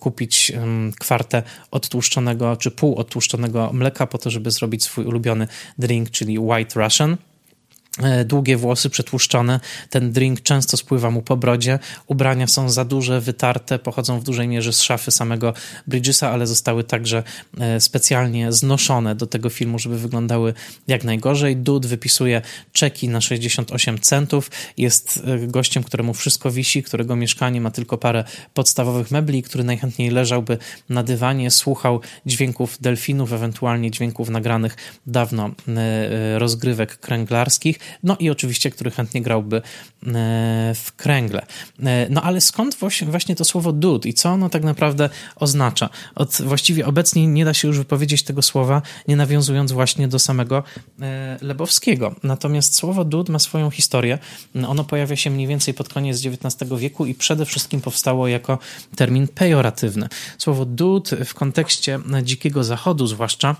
[0.00, 5.48] kupić mm, kwartę odtłuszczonego czy pół odtłuszczonego mleka po to, żeby zrobić swój ulubiony
[5.78, 7.16] drink, czyli White Russian.
[8.02, 13.20] E, długie włosy przetłuszczone, ten drink często spływa mu po brodzie, ubrania są za duże,
[13.20, 15.54] wytarte, pochodzą w dużej mierze z szafy samego
[15.86, 17.22] Bridgesa, ale zostały także
[17.58, 20.54] e, specjalnie znoszone do tego filmu, żeby wyglądały
[20.86, 21.56] jak najgorzej.
[21.56, 27.70] Dud wypisuje czeki na 68 centów, jest e, gościem, któremu wszystko wisi, którego mieszkanie ma
[27.70, 34.76] tylko parę podstawowych mebli, który najchętniej leżałby na dywanie, słuchał dźwięków delfinów, ewentualnie dźwięków nagranych
[35.06, 35.50] dawno
[36.38, 39.62] rozgrywek kręglarskich no i oczywiście, który chętnie grałby e,
[40.74, 41.46] w kręgle.
[41.82, 45.88] E, no ale skąd właśnie to słowo dude i co ono tak naprawdę oznacza?
[46.14, 50.62] Od, właściwie obecnie nie da się już wypowiedzieć tego słowa, nie nawiązując właśnie do samego
[51.00, 52.14] e, Lebowskiego.
[52.22, 54.18] Natomiast słowo dude ma swoją historię.
[54.68, 58.58] Ono pojawia się mniej więcej pod koniec XIX wieku i przede wszystkim powstało jako
[58.96, 60.08] termin pejoratywny.
[60.38, 63.56] Słowo dude w kontekście dzikiego zachodu zwłaszcza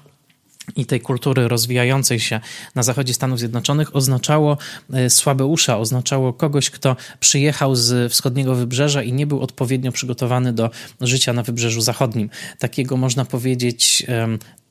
[0.76, 2.40] i tej kultury rozwijającej się
[2.74, 4.58] na zachodzie Stanów Zjednoczonych oznaczało
[4.92, 10.70] e, słabeusza, oznaczało kogoś, kto przyjechał z wschodniego wybrzeża i nie był odpowiednio przygotowany do
[11.00, 12.30] życia na wybrzeżu zachodnim.
[12.58, 14.06] Takiego można powiedzieć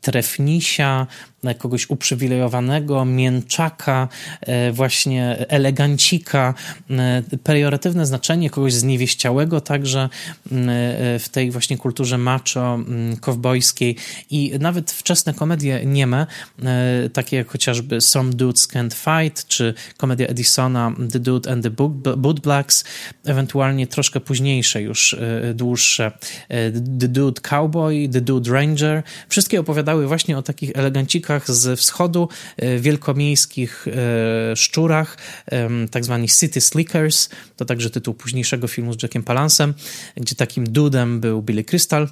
[0.05, 1.07] trefnisia,
[1.53, 4.07] kogoś uprzywilejowanego, mięczaka,
[4.41, 6.53] e, właśnie elegancika,
[6.89, 10.09] e, pejoratywne znaczenie kogoś zniewieściałego także e,
[11.19, 12.79] w tej właśnie kulturze macho,
[13.21, 13.95] kowbojskiej.
[14.29, 16.27] I nawet wczesne komedie nieme,
[17.13, 21.69] takie jak chociażby Some Dudes Can't Fight, czy komedia Edisona The Dude and the
[22.17, 22.83] Boot Blacks,
[23.25, 25.15] ewentualnie troszkę późniejsze już,
[25.53, 26.11] dłuższe
[26.99, 32.79] The Dude Cowboy, The Dude Ranger, wszystkie opowiadały właśnie o takich elegancikach ze wschodu, e,
[32.79, 35.17] wielkomiejskich e, szczurach,
[35.91, 39.73] tak zwani City Slickers, to także tytuł późniejszego filmu z Jackiem Palansem,
[40.17, 42.07] gdzie takim dudem był Billy Crystal.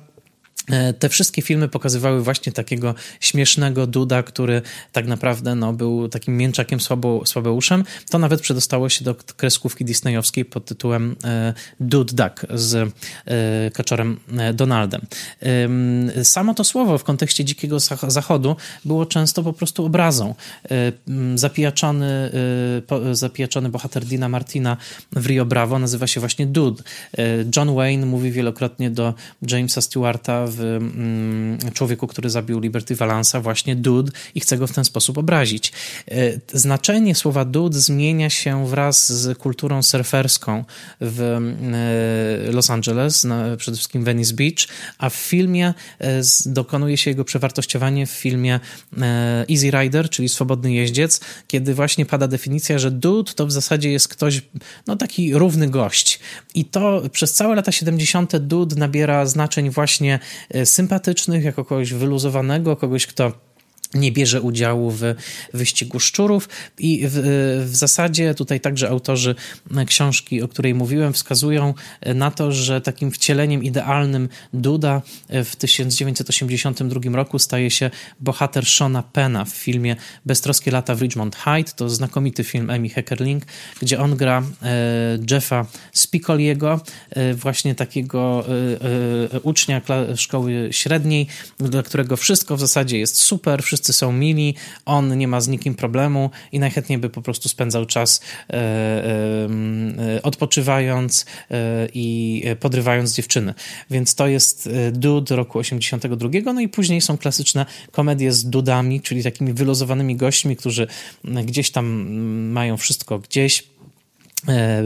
[0.69, 6.37] E, te wszystkie filmy pokazywały właśnie takiego śmiesznego duda, który tak naprawdę no, był takim
[6.37, 7.83] mięczakiem słabo, słabeuszem.
[8.09, 12.75] To nawet przedostało się do kreskówki disneyowskiej pod tytułem e, Dude Duck z
[13.25, 14.19] e, kaczorem
[14.53, 15.01] Donaldem.
[16.23, 20.35] Samo to słowo w kontekście dzikiego zachodu było często po prostu obrazą.
[21.35, 22.31] Zapijaczony,
[22.87, 24.77] po, zapijaczony bohater Dina Martina
[25.11, 26.83] w Rio Bravo nazywa się właśnie Dude.
[27.55, 33.75] John Wayne mówi wielokrotnie do Jamesa Stewarta w mm, człowieku, który zabił Liberty Valansa, właśnie
[33.75, 35.71] dude i chce go w ten sposób obrazić.
[36.53, 40.63] Znaczenie słowa dude zmienia się wraz z kulturą surferską
[41.01, 41.39] w
[42.53, 45.73] Los Angeles, przede wszystkim Venice Beach, a w filmie
[46.45, 48.59] dokonuje się jego przewartościowanie w filmie
[49.51, 54.07] Easy Rider, czyli Swobodny Jeździec, kiedy właśnie pada definicja, że dude to w zasadzie jest
[54.07, 54.41] ktoś,
[54.87, 56.19] no taki równy gość.
[56.55, 58.37] I to przez całe lata 70.
[58.37, 60.19] dude nabiera znaczeń właśnie e,
[60.65, 63.31] sympatycznych, jako kogoś wyluzowanego, kogoś, kto
[63.93, 65.01] nie bierze udziału w
[65.53, 67.11] wyścigu szczurów i w,
[67.71, 69.35] w, zasadzie tutaj także autorzy
[69.87, 71.73] książki, o której mówiłem, wskazują
[72.15, 79.45] na to, że takim wcieleniem idealnym Duda w 1982 roku staje się bohater Shona Pena
[79.45, 81.73] w filmie Beztroskie lata w Richmond Heights.
[81.75, 83.43] To znakomity film Amy Heckerling,
[83.81, 86.79] gdzie on gra e, Jeffa Spicoliego,
[87.09, 88.45] e, właśnie takiego
[89.33, 89.81] e, ucznia
[90.15, 91.27] szkoły średniej,
[91.57, 95.47] dla którego wszystko w zasadzie jest super, wszyscy wszyscy są mili, on nie ma z
[95.47, 103.13] nikim problemu i najchętniej by po prostu spędzał czas e, e, odpoczywając e, i podrywając
[103.13, 103.53] dziewczyny.
[103.89, 106.29] Więc to jest Dude roku 82.
[106.53, 110.87] No i później są klasyczne komedie z dudami, czyli takimi wylozowanymi gośćmi, którzy
[111.23, 111.85] gdzieś tam
[112.51, 113.63] mają wszystko gdzieś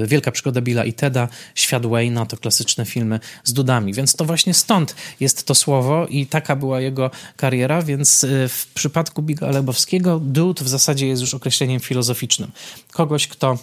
[0.06, 4.54] Wielka przygoda Billa i Teda, Świat Wayne'a to klasyczne filmy z dudami, więc to właśnie
[4.54, 10.20] stąd jest to słowo i taka była jego kariera, więc e, w przypadku Biga Lebowskiego
[10.20, 12.52] dude w zasadzie jest już określeniem filozoficznym.
[12.92, 13.58] Kogoś, kto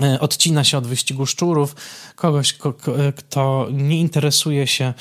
[0.00, 1.76] E, odcina się od wyścigu szczurów,
[2.16, 2.54] kogoś,
[3.16, 4.94] kto nie interesuje się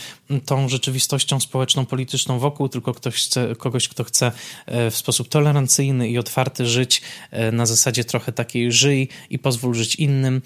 [0.45, 4.31] tą rzeczywistością społeczną, polityczną wokół, tylko ktoś chce, kogoś, kto chce
[4.65, 9.75] e, w sposób tolerancyjny i otwarty żyć e, na zasadzie trochę takiej żyj i pozwól
[9.75, 10.41] żyć innym,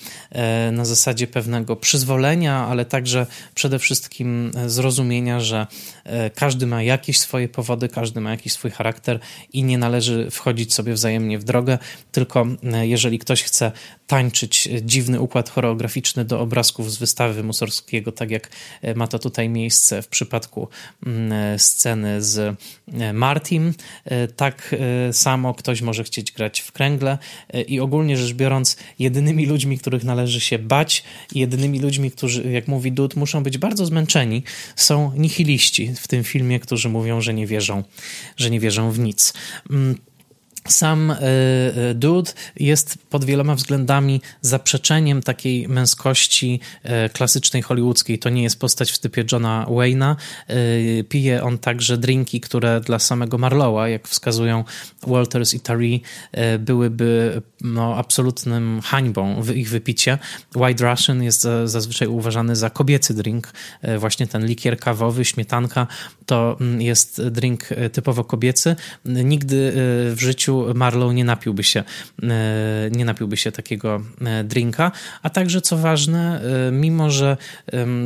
[0.72, 5.68] na zasadzie pewnego przyzwolenia, ale także przede wszystkim zrozumienia, że
[6.36, 9.20] każdy ma jakieś swoje powody, każdy ma jakiś swój charakter
[9.54, 11.78] i nie należy wchodzić sobie wzajemnie w drogę,
[12.12, 12.48] tylko
[12.84, 13.72] jeżeli ktoś chce
[14.08, 18.50] tańczyć dziwny układ choreograficzny do obrazków z wystawy Musorskiego, tak jak
[18.82, 20.68] e, ma to tutaj miejsce w przypadku
[21.06, 22.58] mm, e, sceny z
[22.94, 23.74] e, Martim.
[24.36, 24.76] Tak
[25.12, 27.18] samo ktoś może chcieć grać w kręgle
[27.68, 31.04] i ogólnie rzecz biorąc, jedynymi ludźmi, których należy się bać
[31.36, 34.44] jedynymi ludźmi, którzy, jak mówi Dud, muszą być bardzo zmęczeni,
[34.76, 37.84] są nihiliści w tym filmie, którzy mówią, że nie wierzą,
[38.38, 39.34] że nie wierzą w nic.
[40.68, 48.20] Sam e, e, Dude jest pod wieloma względami zaprzeczeniem takiej męskości e, klasycznej hollywoodzkiej.
[48.20, 50.16] To nie jest postać w typie Johna Wayna.
[51.10, 54.64] Pije on także drinki, które dla samego Marlowa, jak wskazują
[55.08, 56.02] Walters i Tari,
[56.60, 60.18] byłyby no, absolutnym hańbą ich wypicie.
[60.56, 63.54] White Russian jest zazwyczaj uważany za kobiecy drink.
[64.00, 65.88] Właśnie ten likier kawowy, śmietanka,
[66.26, 68.76] to mm, jest drink typowo kobiecy.
[69.06, 69.72] Nigdy
[70.16, 71.84] w życiu Marlow nie napiłby się,
[72.24, 74.92] e, nie napiłby się takiego e, drinka,
[75.24, 77.38] a także co ważne, e, mimo że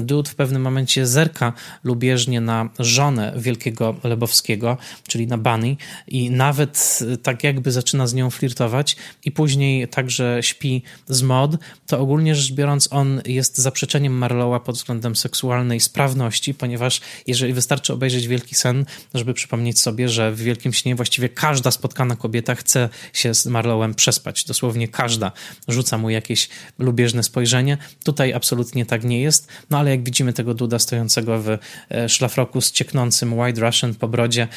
[0.02, 1.54] Dude w pewnym momencie zerka
[1.84, 4.78] lubieżnie na żonę wielkiego Lebowskiego,
[5.08, 5.76] czyli na Bunny
[6.08, 11.52] i nawet tak jakby zaczyna z nią flirtować i później także śpi z Mod,
[11.88, 17.94] to ogólnie rzecz biorąc on jest zaprzeczeniem Marlowa pod względem seksualnej sprawności, ponieważ jeżeli wystarczy
[17.94, 22.90] obejrzeć Wielki Sen, żeby przypomnieć sobie, że w Wielkim Śnie właściwie każda spotkana kobieta chce
[23.14, 24.44] się z Marlowem przespać.
[24.44, 25.32] Dosłownie każda
[25.68, 27.78] rzuca mu jakieś lubieżne spojrzenie.
[28.04, 32.62] Tutaj absolutnie tak nie jest, no ale jak widzimy tego Duda stojącego w e, szlafroku
[32.62, 34.48] z cieknącym White Russian po brodzie,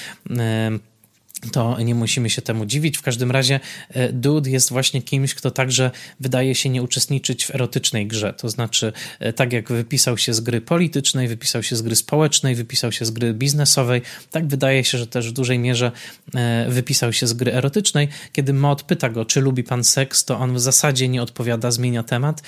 [1.53, 2.99] to nie musimy się temu dziwić.
[2.99, 7.55] W każdym razie e, Dude jest właśnie kimś, kto także wydaje się nie uczestniczyć w
[7.55, 8.33] erotycznej grze.
[8.33, 12.55] To znaczy, e, tak jak wypisał się z gry politycznej, wypisał się z gry społecznej,
[12.55, 15.93] wypisał się z gry biznesowej, tak wydaje się, że też w dużej mierze
[16.35, 18.09] e, wypisał się z gry erotycznej.
[18.33, 22.03] Kiedy Mod pyta go, czy lubi pan seks, to on w zasadzie nie odpowiada, zmienia
[22.03, 22.43] temat,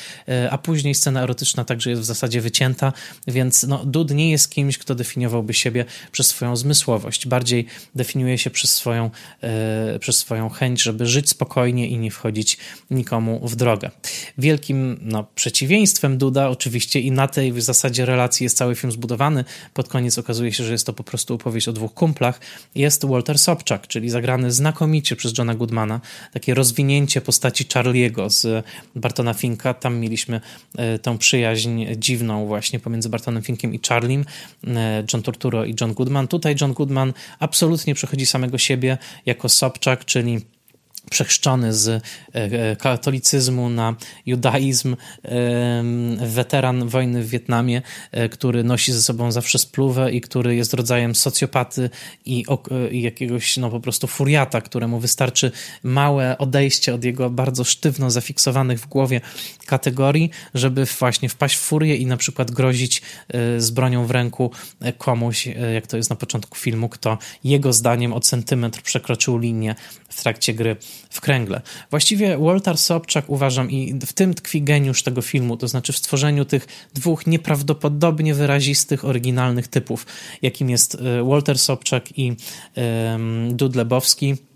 [0.50, 2.92] a później scena erotyczna także jest w zasadzie wycięta,
[3.26, 7.26] więc no, Dude nie jest kimś, kto definiowałby siebie przez swoją zmysłowość.
[7.26, 9.10] Bardziej definiuje się przez swoją,
[9.42, 12.58] e, przez swoją chęć, żeby żyć spokojnie i nie wchodzić
[12.90, 13.90] nikomu w drogę.
[14.38, 19.44] Wielkim no, przeciwieństwem Duda oczywiście i na tej w zasadzie relacji jest cały film zbudowany.
[19.74, 22.40] Pod koniec okazuje się, że jest to po prostu opowieść o dwóch kumplach.
[22.74, 26.00] Jest Walter Sobczak, czyli zagrany znakomicie przez Johna Goodmana.
[26.32, 28.64] Takie rozwinięcie postaci Charlie'ego z
[28.96, 29.74] Bartona Finka.
[29.74, 30.40] Tam mieliśmy
[30.76, 34.24] e, tą przyjaźń dziwną właśnie pomiędzy Bartonem Finkiem i Charliem.
[34.66, 36.28] E, John Turturro i John Goodman.
[36.28, 40.40] Tutaj John Goodman absolutnie przechodzi samego siebie jako Sobczak, czyli
[41.12, 42.00] przechrzczony z e,
[42.34, 43.94] e, katolicyzmu na
[44.26, 44.96] judaizm,
[46.18, 51.14] weteran wojny w Wietnamie, e, który nosi ze sobą zawsze spluwę i który jest rodzajem
[51.14, 51.90] socjopaty
[52.24, 52.44] i,
[52.90, 58.80] i jakiegoś no po prostu furiata, któremu wystarczy małe odejście od jego bardzo sztywno zafiksowanych
[58.80, 59.20] w głowie
[59.72, 63.02] kategorii, żeby właśnie wpaść w furię i na przykład grozić
[63.58, 64.50] z bronią w ręku
[64.98, 69.74] komuś, jak to jest na początku filmu, kto jego zdaniem o centymetr przekroczył linię
[70.08, 70.76] w trakcie gry
[71.10, 71.60] w kręgle.
[71.90, 76.44] Właściwie Walter Sobczak uważam i w tym tkwi geniusz tego filmu, to znaczy w stworzeniu
[76.44, 80.06] tych dwóch nieprawdopodobnie wyrazistych, oryginalnych typów,
[80.42, 82.36] jakim jest e, Walter Sobczak i
[82.76, 84.51] um, Dudlebowski E,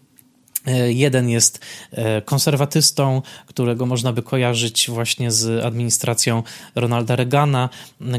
[0.89, 1.61] jeden jest
[1.93, 6.43] e, konserwatystą, którego można by kojarzyć właśnie z administracją
[6.75, 7.69] Ronalda Reagana,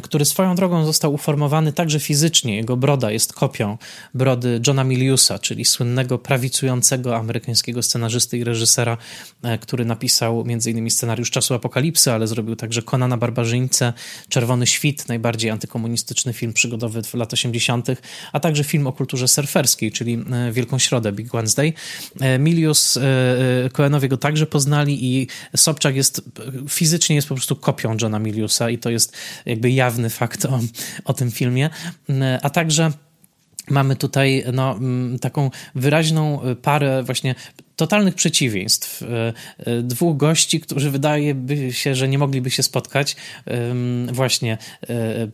[0.04, 2.56] który swoją drogą został uformowany także fizycznie.
[2.56, 3.78] Jego broda jest kopią
[4.14, 8.98] brody Johna Miliusa, czyli słynnego prawicującego amerykańskiego scenarzysty i reżysera,
[9.44, 10.92] e, który napisał m.in.
[10.92, 13.94] scenariusz Czasu Apokalipsy, ale zrobił także Konana Barbarzyńcę,
[14.30, 17.88] Czerwony Świt, najbardziej antykomunistyczny film przygodowy w lat 80.,
[18.34, 21.74] a także film o kulturze surferskiej, czyli Wielką Środę, Big Wednesday
[22.40, 23.00] Milius
[23.74, 26.22] Coenowie e, go także poznali i Sobczak jest,
[26.70, 30.60] fizycznie jest po prostu kopią Johna Miliusa i to jest jakby jawny fakt o,
[31.06, 31.70] o tym filmie,
[32.10, 32.92] e, a także
[33.70, 34.80] mamy tutaj no,
[35.22, 37.36] taką wyraźną parę właśnie
[37.78, 39.04] totalnych przeciwieństw.
[39.04, 41.36] E, e, dwóch gości, którzy wydaje
[41.72, 43.16] się, że nie mogliby się spotkać.
[44.12, 44.58] Właśnie
[44.90, 45.28] e,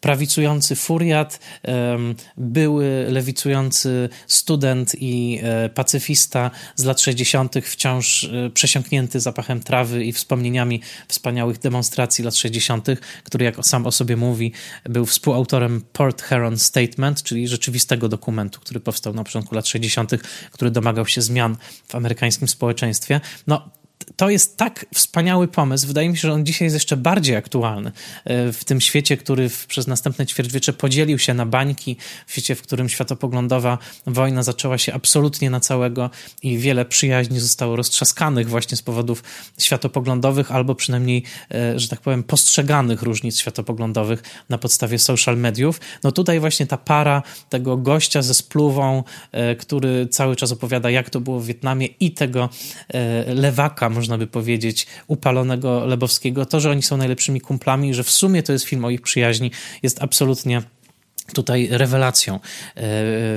[0.00, 1.40] prawicujący furiat,
[2.36, 5.40] były lewicujący student i
[5.74, 12.86] pacyfista z lat 60., wciąż przesiąknięty zapachem trawy i wspomnieniami wspaniałych demonstracji lat 60.,
[13.24, 14.52] który, jak sam o sobie mówi,
[14.84, 20.12] był współautorem Port Heron Statement, czyli rzeczywistego dokumentu, który powstał na początku lat 60.,
[20.50, 21.56] który domagał się zmian
[21.88, 23.20] w amerykańskim społeczeństwie.
[23.46, 23.70] No,
[24.16, 25.86] to jest tak wspaniały pomysł.
[25.86, 27.92] Wydaje mi się, że on dzisiaj jest jeszcze bardziej aktualny
[28.24, 32.62] e, w tym świecie, który przez następne ćwierćwiecze podzielił się na bańki, w świecie, w
[32.62, 36.10] którym światopoglądowa wojna zaczęła się absolutnie na całego
[36.42, 39.24] i wiele przyjaźni zostało roztrzaskanych właśnie z powodów
[39.58, 41.22] światopoglądowych, albo przynajmniej,
[41.54, 45.80] e, że tak powiem, postrzeganych różnic światopoglądowych na podstawie social mediów.
[46.04, 51.10] No tutaj właśnie ta para tego gościa ze spluwą, e, który cały czas opowiada, jak
[51.10, 52.48] to było w Wietnamie i tego
[53.26, 56.46] lewaka, można by powiedzieć, upalonego Lebowskiego.
[56.46, 59.50] To, że oni są najlepszymi kumplami, że w sumie to jest film o ich przyjaźni,
[59.82, 60.62] jest absolutnie
[61.32, 62.40] tutaj rewelacją
[62.74, 62.80] e,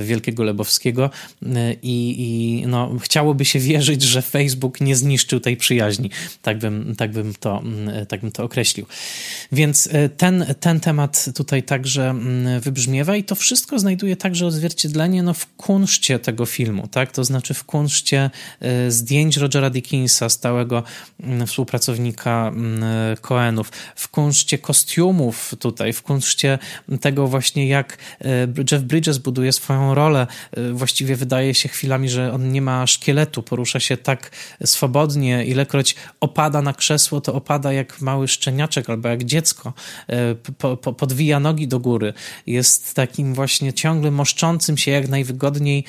[0.02, 1.10] Wielkiego Lebowskiego
[1.42, 6.10] e, i, i, no, chciałoby się wierzyć, że Facebook nie zniszczył tej przyjaźni.
[6.42, 8.86] Tak bym, tak bym, to, mm, tak bym to określił.
[9.52, 15.22] Więc e, ten, ten temat tutaj także mm, wybrzmiewa i to wszystko znajduje także odzwierciedlenie
[15.22, 17.12] no, w kunszcie tego filmu, tak?
[17.12, 18.30] to znaczy w kunszcie
[18.88, 20.82] zdjęć Rogera Dickinsa, stałego
[21.22, 22.52] mm, współpracownika
[23.20, 26.58] Coenów, w kunszcie kostiumów tutaj, w kunszcie
[27.00, 28.26] tego właśnie jak jak e,
[28.72, 30.26] Jeff Bridges buduje swoją rolę.
[30.56, 34.30] E, właściwie wydaje się chwilami, że on nie ma szkieletu, porusza się tak
[34.64, 39.72] swobodnie, ilekroć opada na krzesło, to opada jak mały szczeniaczek albo jak dziecko.
[40.08, 42.12] E, po, po, podwija nogi do góry.
[42.46, 45.84] Jest takim właśnie ciągle moszczącym się jak najwygodniej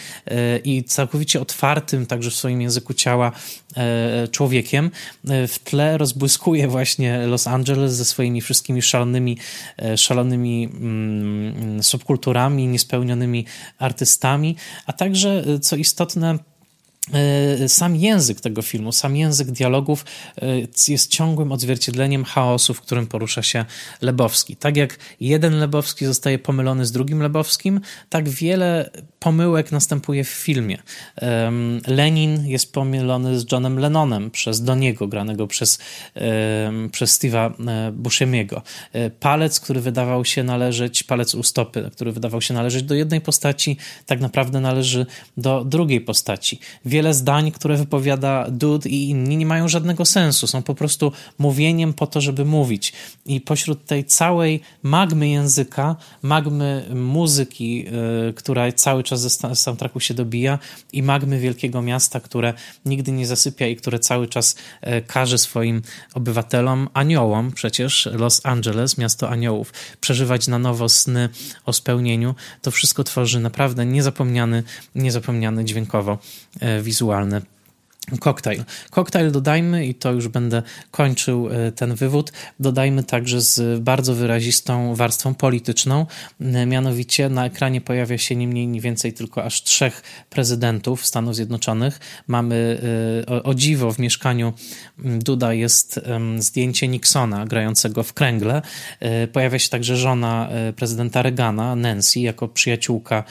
[0.64, 3.32] i całkowicie otwartym także w swoim języku ciała
[4.32, 4.92] człowiekiem.
[5.24, 9.38] W tle rozbłyskuje właśnie Los Angeles ze swoimi wszystkimi szalonymi,
[9.96, 13.46] szalonymi mm, subkulturami, niespełnionymi
[13.80, 14.56] artystami,
[14.86, 16.38] a także, co istotne,
[17.68, 20.06] sam język tego filmu, sam język dialogów
[20.42, 20.48] e,
[20.88, 23.66] jest ciągłym odzwierciedleniem chaosu, w którym porusza się
[24.02, 24.56] Lebowski.
[24.56, 28.90] Tak jak jeden Lebowski zostaje pomylony z drugim Lebowskim, tak wiele
[29.20, 30.78] pomyłek następuje w filmie.
[31.88, 35.80] Lenin jest pomylony z Johnem Lennonem przez Doniego, granego przez,
[36.92, 38.62] przez Steve'a e, Buscemiego.
[39.20, 43.78] Palec, który wydawał się należeć, palec u stopy, który wydawał się należeć do jednej postaci,
[44.06, 45.06] tak naprawdę należy
[45.38, 46.60] do drugiej postaci
[46.92, 50.48] wiele zdań, które wypowiada Dude i inni nie mają żadnego sensu.
[50.48, 52.94] Są po prostu mówieniem po to, żeby mówić.
[53.26, 60.14] I pośród tej całej magmy języka, magmy muzyki, yy, która cały czas ze soundtracku się
[60.14, 60.60] dobija
[60.94, 62.54] i magmy wielkiego miasta, które
[62.86, 65.82] nigdy nie zasypia i które cały czas yy, każe swoim
[66.14, 71.30] obywatelom, aniołom przecież, Los Angeles, miasto aniołów, przeżywać na nowo sny
[71.66, 74.64] o spełnieniu, to wszystko tworzy naprawdę niezapomniany,
[74.96, 76.18] niezapomniany dźwiękowo
[76.82, 77.42] wizualny
[78.20, 78.64] Koktajl.
[78.90, 84.96] Koktajl dodajmy, i to już będę kończył e, ten wywód, dodajmy także z bardzo wyrazistą
[84.96, 86.06] warstwą polityczną.
[86.40, 91.36] E, mianowicie na ekranie pojawia się nie mniej, nie więcej tylko aż trzech prezydentów Stanów
[91.36, 92.00] Zjednoczonych.
[92.28, 92.82] Mamy
[93.28, 94.54] e, o, o dziwo w mieszkaniu
[94.98, 96.00] Duda jest
[96.40, 98.62] zdjęcie Nixona grającego w kręgle.
[99.34, 103.24] Pojawia się także żona prezydenta Reagana, Nancy, jako przyjaciółka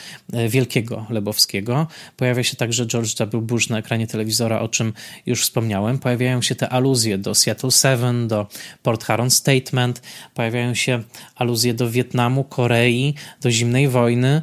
[0.49, 1.87] wielkiego Lebowskiego.
[2.17, 3.41] Pojawia się także George W.
[3.41, 4.93] Bush na ekranie telewizora, o czym
[5.27, 5.99] już wspomniałem.
[5.99, 8.47] Pojawiają się te aluzje do Seattle Seven, do
[8.83, 10.03] Port Huron Statement,
[10.35, 11.03] pojawiają się
[11.35, 14.43] aluzje do Wietnamu, Korei, do zimnej wojny,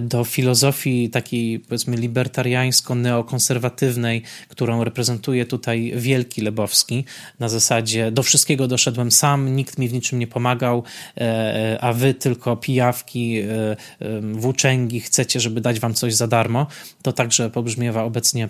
[0.00, 7.04] do filozofii takiej powiedzmy libertariańsko-neokonserwatywnej, którą reprezentuje tutaj wielki Lebowski.
[7.38, 10.82] Na zasadzie do wszystkiego doszedłem sam, nikt mi w niczym nie pomagał,
[11.16, 16.66] e, a wy tylko pijawki, e, e, włóczęgi chcecie, żeby dać wam coś za darmo.
[17.02, 18.48] To także pobrzmiewa obecnie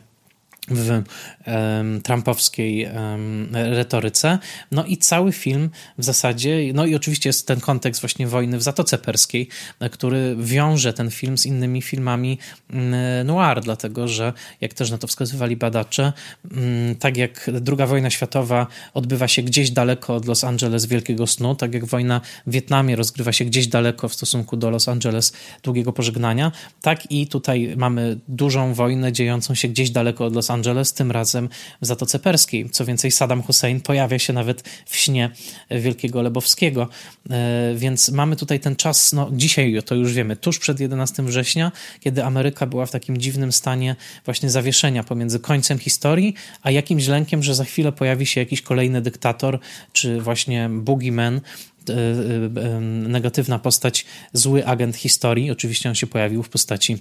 [0.70, 1.02] w
[1.46, 4.38] um, trumpowskiej um, retoryce.
[4.72, 8.62] No i cały film w zasadzie, no i oczywiście jest ten kontekst właśnie wojny w
[8.62, 9.48] Zatoce Perskiej,
[9.90, 12.38] który wiąże ten film z innymi filmami
[12.70, 16.12] mm, noir, dlatego że, jak też na to wskazywali badacze,
[16.52, 21.54] mm, tak jak II wojna światowa odbywa się gdzieś daleko od Los Angeles Wielkiego Snu,
[21.54, 25.92] tak jak wojna w Wietnamie rozgrywa się gdzieś daleko w stosunku do Los Angeles Długiego
[25.92, 26.52] Pożegnania,
[26.82, 31.10] tak i tutaj mamy dużą wojnę dziejącą się gdzieś daleko od Los Angeles Angeles, tym
[31.10, 31.48] razem
[31.80, 32.70] w Zatoce Perskiej.
[32.70, 35.30] Co więcej, Saddam Hussein pojawia się nawet w śnie
[35.70, 36.88] Wielkiego Lebowskiego,
[37.30, 41.72] e, więc mamy tutaj ten czas, no dzisiaj to już wiemy, tuż przed 11 września,
[42.00, 47.42] kiedy Ameryka była w takim dziwnym stanie właśnie zawieszenia pomiędzy końcem historii, a jakimś lękiem,
[47.42, 49.58] że za chwilę pojawi się jakiś kolejny dyktator,
[49.92, 51.40] czy właśnie boogeyman,
[51.88, 55.50] e, e, negatywna postać, zły agent historii.
[55.50, 56.98] Oczywiście on się pojawił w postaci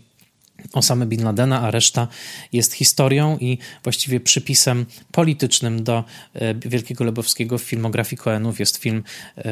[0.74, 2.08] Osamy Bin Ladena, a reszta
[2.53, 6.03] jest historią i właściwie przypisem politycznym do
[6.34, 9.03] e, Wielkiego Lebowskiego w filmografii Coenów jest film
[9.38, 9.43] e,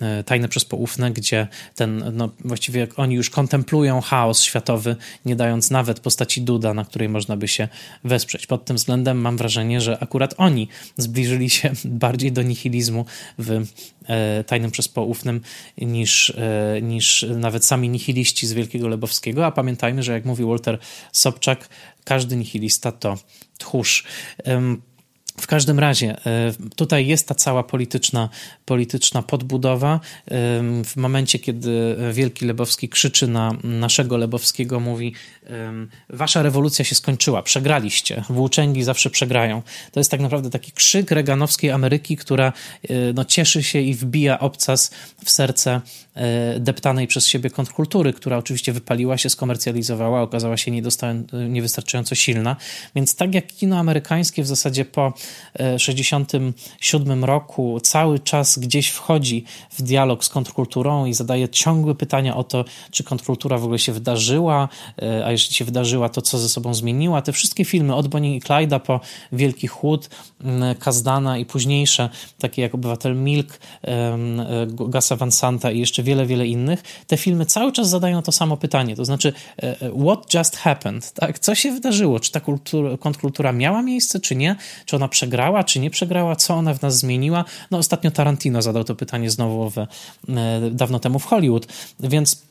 [0.00, 5.70] e, Tajne przez Poufne, gdzie ten, no właściwie oni już kontemplują chaos światowy, nie dając
[5.70, 7.68] nawet postaci Duda, na której można by się
[8.04, 8.46] wesprzeć.
[8.46, 13.04] Pod tym względem mam wrażenie, że akurat oni zbliżyli się bardziej do nihilizmu
[13.38, 13.64] w
[14.46, 15.40] Tajnym przez Poufnym
[15.78, 16.34] niż,
[16.82, 20.78] niż nawet sami nihiliści z Wielkiego Lebowskiego, a pamiętajmy, że jak mówił Walter
[21.12, 21.68] Sobczak,
[22.04, 23.18] każdy nihilista to
[23.58, 24.04] tchórz.
[25.40, 28.28] W każdym razie e, tutaj jest ta cała polityczna,
[28.64, 30.00] polityczna podbudowa.
[30.84, 35.14] W momencie, kiedy Wielki Lebowski krzyczy na naszego Lebowskiego, mówi:
[36.08, 39.62] Wasza rewolucja się skończyła, przegraliście, włóczęgi zawsze przegrają.
[39.92, 44.38] To jest tak naprawdę taki krzyk reganowskiej Ameryki, która e, no, cieszy się i wbija
[44.38, 44.90] obcas
[45.24, 45.80] w serce
[46.14, 50.70] e, deptanej przez siebie kontrkultury, która oczywiście wypaliła się, skomercjalizowała, okazała się
[51.48, 52.56] niewystarczająco silna.
[52.94, 55.12] Więc tak jak kino amerykańskie w zasadzie po
[55.78, 62.44] 67 roku cały czas gdzieś wchodzi w dialog z kontrkulturą i zadaje ciągłe pytania o
[62.44, 64.68] to, czy kontrkultura w ogóle się wydarzyła,
[65.02, 67.22] e, a jeśli się wydarzyła, to co ze sobą zmieniła.
[67.22, 69.00] Te wszystkie filmy od Bonnie i Clyda po
[69.32, 70.10] Wielki Chłód,
[70.78, 72.08] Kazdana i późniejsze,
[72.38, 74.18] takie jak Obywatel Milk, e,
[74.66, 78.56] Gasa Van Santa i jeszcze wiele, wiele innych, te filmy cały czas zadają to samo
[78.56, 81.38] pytanie, to znaczy e, what just happened, tak?
[81.38, 82.20] Co się wydarzyło?
[82.20, 84.56] Czy ta kultura, kontrkultura miała miejsce, czy nie?
[84.86, 87.44] Czy ona przegrała, czy nie przegrała, co ona w nas zmieniła.
[87.70, 89.86] No ostatnio Tarantino zadał to pytanie znowu w, e,
[90.70, 91.66] dawno temu w Hollywood,
[92.00, 92.42] więc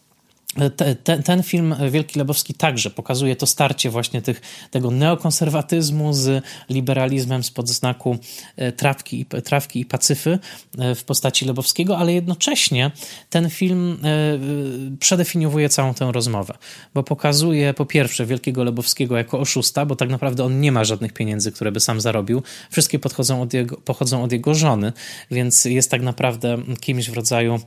[0.76, 4.42] te, te, ten film Wielki Lebowski także pokazuje to starcie właśnie tych,
[4.72, 8.18] tego neokonserwatyzmu z liberalizmem spod znaku
[8.56, 10.40] e, trawki, trawki i pacyfy
[10.78, 12.92] e, w postaci Lebowskiego, ale jednocześnie
[13.30, 16.58] ten film e, przedefiniowuje całą tę rozmowę,
[16.94, 21.14] bo pokazuje po pierwsze Wielkiego Lebowskiego jako oszusta, bo tak naprawdę on nie ma żadnych
[21.14, 22.44] pieniędzy, które by sam zarobił.
[22.72, 24.94] Wszystkie podchodzą od jego, pochodzą od jego żony,
[25.32, 27.60] więc jest tak naprawdę kimś w rodzaju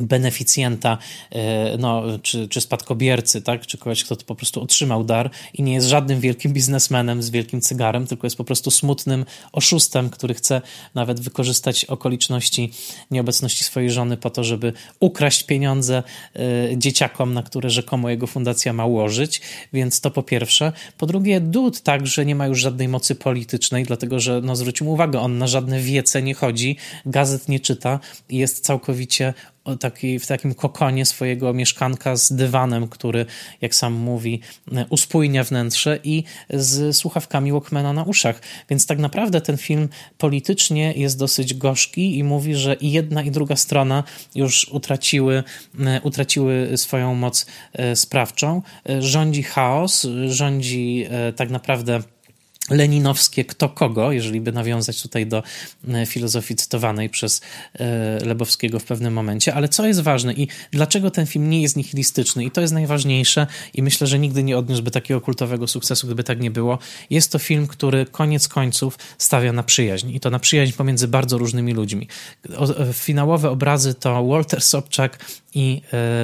[0.00, 0.98] beneficjenta,
[1.30, 3.66] e, no, czy, czy spadkobiercy, tak?
[3.66, 7.60] czy kogoś, kto po prostu otrzymał dar i nie jest żadnym wielkim biznesmenem z wielkim
[7.60, 10.62] cygarem, tylko jest po prostu smutnym oszustem, który chce
[10.94, 12.72] nawet wykorzystać okoliczności
[13.10, 16.02] nieobecności swojej żony po to, żeby ukraść pieniądze
[16.72, 19.40] y, dzieciakom, na które rzekomo jego fundacja ma ułożyć,
[19.72, 20.72] więc to po pierwsze.
[20.98, 25.20] Po drugie, Dud także nie ma już żadnej mocy politycznej, dlatego że, no zwróćmy uwagę,
[25.20, 26.76] on na żadne wiece nie chodzi,
[27.06, 29.34] gazet nie czyta i jest całkowicie
[29.80, 33.26] taki, w takim kokonie swojego mieszkanka z dywanem, który,
[33.60, 34.40] jak sam mówi,
[34.90, 38.40] uspójnia wnętrze i z słuchawkami Walkmana na uszach.
[38.70, 39.88] Więc tak naprawdę ten film
[40.18, 44.04] politycznie jest dosyć gorzki i mówi, że i jedna i druga strona
[44.34, 45.42] już utraciły,
[46.02, 48.62] utraciły swoją moc e, sprawczą.
[48.88, 52.02] E, rządzi chaos, rządzi e, tak naprawdę
[52.70, 55.42] leninowskie kto kogo, jeżeli by nawiązać tutaj do
[55.88, 57.40] e, filozofii cytowanej przez
[57.74, 61.76] e, Lebowskiego w pewnym momencie, ale co jest ważne i dlaczego ten film nie jest
[61.76, 66.24] nihilistyczny i to jest najważniejsze i myślę, że nigdy nie odniósłby takiego kultowego sukcesu, gdyby
[66.24, 66.78] tak nie było.
[67.10, 71.38] Jest to film, który koniec końców stawia na przyjaźń i to na przyjaźń pomiędzy bardzo
[71.38, 72.08] różnymi ludźmi.
[72.50, 75.18] E, finałowe obrazy to Walter Sobczak
[75.54, 75.82] i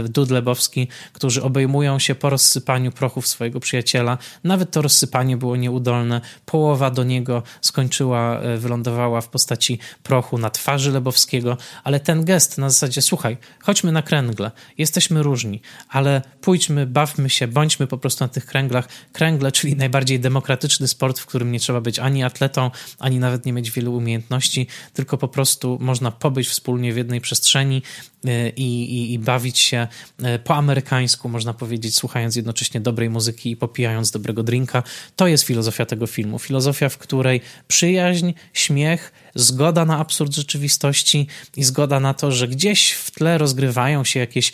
[0.08, 4.18] Dud Lebowski, którzy obejmują się po rozsypaniu prochów swojego przyjaciela.
[4.44, 10.50] Nawet to rozsypanie było nieudolne, połowa do niego skończyła, e, wylądowała w postaci prochu na
[10.50, 16.86] twarzy Lebowskiego, ale ten gest na zasadzie, słuchaj, chodźmy na kręgle, jesteśmy różni, ale pójdźmy,
[16.86, 18.88] bawmy się, bądźmy po prostu na tych kręglach.
[19.12, 23.52] Kręgle, czyli najbardziej demokratyczny sport, w którym nie trzeba być ani atletą, ani nawet nie
[23.52, 27.82] mieć wielu umiejętności, tylko po prostu można pobyć wspólnie w jednej przestrzeni
[28.24, 29.88] e, i, i, i bawić się
[30.22, 34.82] e, po amerykańsku, można powiedzieć, słuchając jednocześnie dobrej muzyki i popijając dobrego drinka.
[35.16, 36.38] To jest filozofia tego filmu filmu.
[36.38, 41.26] Filozofia, w której przyjaźń, śmiech, zgoda na absurd rzeczywistości
[41.56, 44.52] i zgoda na to, że gdzieś w tle rozgrywają się jakieś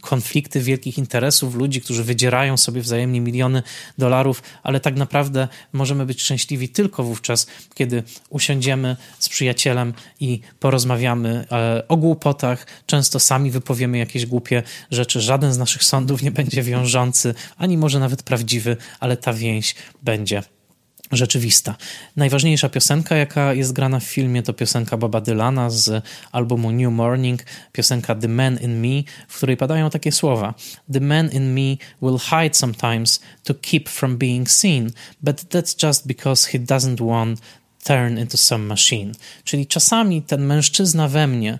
[0.00, 3.62] konflikty wielkich interesów, ludzi, którzy wydzierają sobie wzajemnie miliony
[3.98, 11.46] dolarów, ale tak naprawdę możemy być szczęśliwi tylko wówczas, kiedy usiądziemy z przyjacielem i porozmawiamy
[11.52, 12.66] e, o głupotach.
[12.86, 15.20] Często sami wypowiemy jakieś głupie rzeczy.
[15.20, 20.42] Żaden z naszych sądów nie będzie wiążący, ani może nawet prawdziwy, ale ta więź będzie
[21.12, 21.74] rzeczywista.
[22.16, 27.44] Najważniejsza piosenka, jaka jest grana w filmie, to piosenka Boba Dylana z albumu New Morning,
[27.72, 30.54] piosenka The Man in Me, w której padają takie słowa:
[30.92, 34.90] The man in me will hide sometimes to keep from being seen,
[35.22, 37.40] but that's just because he doesn't want
[37.84, 39.12] turn into some machine.
[39.44, 41.58] Czyli czasami ten mężczyzna we mnie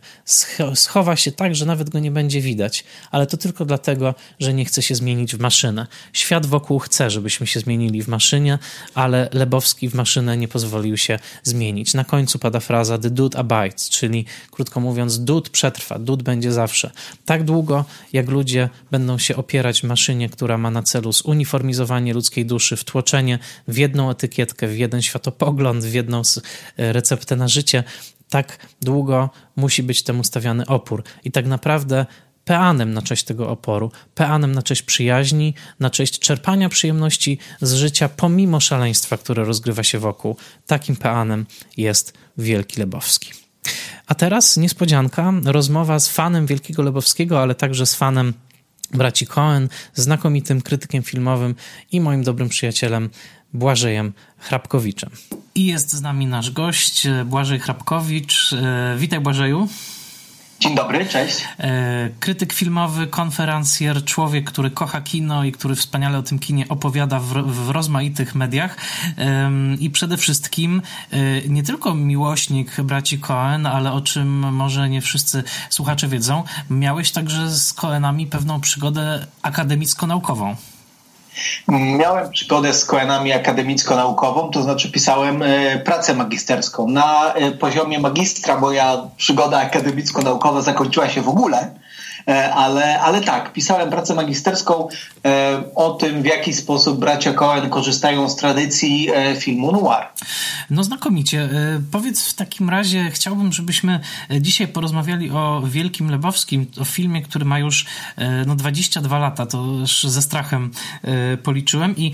[0.74, 4.64] schowa się tak, że nawet go nie będzie widać, ale to tylko dlatego, że nie
[4.64, 5.86] chce się zmienić w maszynę.
[6.12, 8.58] Świat wokół chce, żebyśmy się zmienili w maszynie,
[8.94, 11.94] ale Lebowski w maszynę nie pozwolił się zmienić.
[11.94, 16.90] Na końcu pada fraza the dude abides, czyli krótko mówiąc, dude przetrwa, dude będzie zawsze.
[17.24, 22.76] Tak długo, jak ludzie będą się opierać maszynie, która ma na celu zuniformizowanie ludzkiej duszy,
[22.76, 27.84] wtłoczenie w jedną etykietkę, w jeden światopogląd, w jedną jedną z e, receptę na życie,
[28.28, 31.02] tak długo musi być temu stawiany opór.
[31.24, 32.06] I tak naprawdę
[32.44, 38.08] peanem na cześć tego oporu, peanem na cześć przyjaźni, na cześć czerpania przyjemności z życia
[38.08, 40.36] pomimo szaleństwa, które rozgrywa się wokół.
[40.66, 41.46] Takim peanem
[41.76, 43.32] jest Wielki Lebowski.
[44.06, 48.32] A teraz niespodzianka, rozmowa z fanem Wielkiego Lebowskiego, ale także z fanem
[48.94, 51.54] braci Cohen, znakomitym krytykiem filmowym
[51.92, 53.10] i moim dobrym przyjacielem
[53.54, 55.10] Błażejem Hrabkowiczem.
[55.54, 58.52] I jest z nami nasz gość, Błażej Hrabkowicz.
[58.52, 59.68] E, witaj Błażeju.
[60.60, 61.44] Dzień dobry, cześć.
[61.58, 67.20] E, krytyk filmowy, konferencjer, człowiek, który kocha kino i który wspaniale o tym kinie opowiada
[67.20, 68.76] w, w rozmaitych mediach.
[69.78, 75.44] I przede wszystkim e, nie tylko miłośnik braci Cohen, ale o czym może nie wszyscy
[75.70, 80.56] słuchacze wiedzą, miałeś także z Cohenami pewną przygodę akademicko-naukową.
[81.68, 86.88] Miałem przygodę z Koenami akademicko-naukową, to znaczy pisałem e, pracę magisterską.
[86.88, 91.70] Na e, poziomie magistra moja przygoda akademicko-naukowa zakończyła się w ogóle,
[92.34, 94.88] ale, ale tak, pisałem pracę magisterską
[95.24, 100.06] e, o tym, w jaki sposób bracia Cohen korzystają z tradycji e, filmu noir.
[100.70, 101.48] No znakomicie.
[101.92, 104.00] Powiedz w takim razie, chciałbym, żebyśmy
[104.40, 107.86] dzisiaj porozmawiali o Wielkim Lebowskim, o filmie, który ma już
[108.46, 110.70] no, 22 lata, to już ze strachem
[111.42, 112.12] policzyłem i...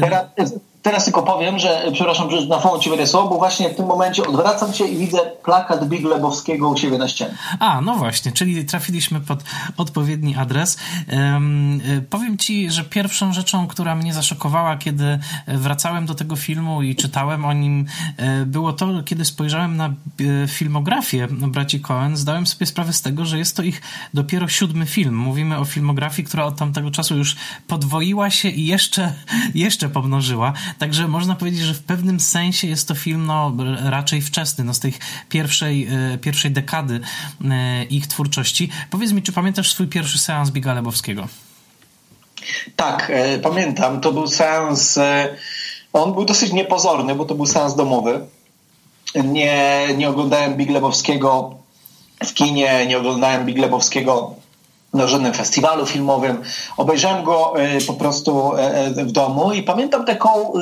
[0.00, 0.24] Teraz
[0.84, 3.86] Teraz tylko powiem, że, przepraszam, że na forum ci będę słowo, bo właśnie w tym
[3.86, 7.34] momencie odwracam się i widzę plakat Big Lebowskiego u siebie na ścianie.
[7.58, 9.38] A, no właśnie, czyli trafiliśmy pod
[9.76, 10.78] odpowiedni adres.
[11.12, 11.80] Um,
[12.10, 17.44] powiem ci, że pierwszą rzeczą, która mnie zaszokowała, kiedy wracałem do tego filmu i czytałem
[17.44, 19.92] o nim, e, było to, kiedy spojrzałem na e,
[20.48, 23.82] filmografię braci Cohen, zdałem sobie sprawę z tego, że jest to ich
[24.14, 25.16] dopiero siódmy film.
[25.16, 29.12] Mówimy o filmografii, która od tamtego czasu już podwoiła się i jeszcze,
[29.54, 30.52] jeszcze pomnożyła.
[30.78, 33.52] Także można powiedzieć, że w pewnym sensie jest to film no,
[33.84, 34.92] raczej wczesny, no, z tej
[35.28, 37.00] pierwszej, e, pierwszej dekady
[37.44, 38.70] e, ich twórczości.
[38.90, 41.28] Powiedz mi, czy pamiętasz swój pierwszy seans Biga Lebowskiego?
[42.76, 44.00] Tak, e, pamiętam.
[44.00, 44.98] To był seans.
[45.92, 48.20] On był dosyć niepozorny, bo to był seans domowy.
[49.24, 51.58] Nie, nie oglądałem Big Lebowskiego
[52.24, 54.34] w kinie, nie oglądałem Big Lebowskiego
[54.94, 56.42] na żadnym festiwalu filmowym.
[56.76, 60.52] Obejrzałem go e, po prostu e, e, w domu i pamiętam taką,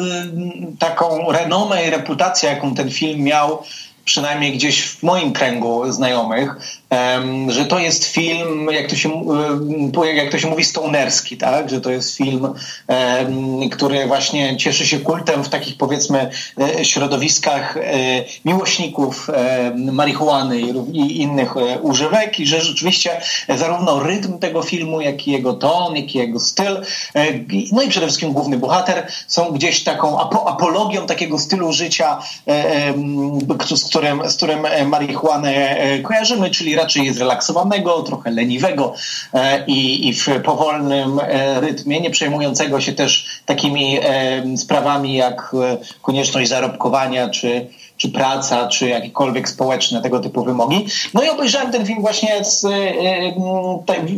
[0.79, 3.63] taką renomę i reputację, jaką ten film miał
[4.05, 6.57] przynajmniej gdzieś w moim kręgu znajomych.
[7.49, 9.25] Że to jest film, jak to się,
[10.15, 11.71] jak to się mówi, stonerski, tak?
[11.71, 12.55] Że to jest film,
[13.71, 16.31] który właśnie cieszy się kultem w takich powiedzmy
[16.61, 17.81] e, środowiskach e,
[18.45, 19.31] miłośników
[19.77, 20.61] marihuany
[20.93, 25.97] i innych e, używek i że rzeczywiście zarówno rytm tego filmu, jak i jego ton,
[25.97, 26.81] jak i jego styl,
[27.73, 32.19] no i przede wszystkim główny bohater są gdzieś taką apologią takiego stylu życia,
[33.75, 38.95] z którym, z którym marihuanę kojarzymy, czyli raczej zrelaksowanego, trochę leniwego
[39.35, 45.53] e, i, i w powolnym e, rytmie, nie przejmującego się też takimi e, sprawami jak
[46.03, 47.67] konieczność zarobkowania czy
[47.97, 50.87] czy praca, czy jakiekolwiek społeczne tego typu wymogi.
[51.15, 52.67] No i obejrzałem ten film właśnie z,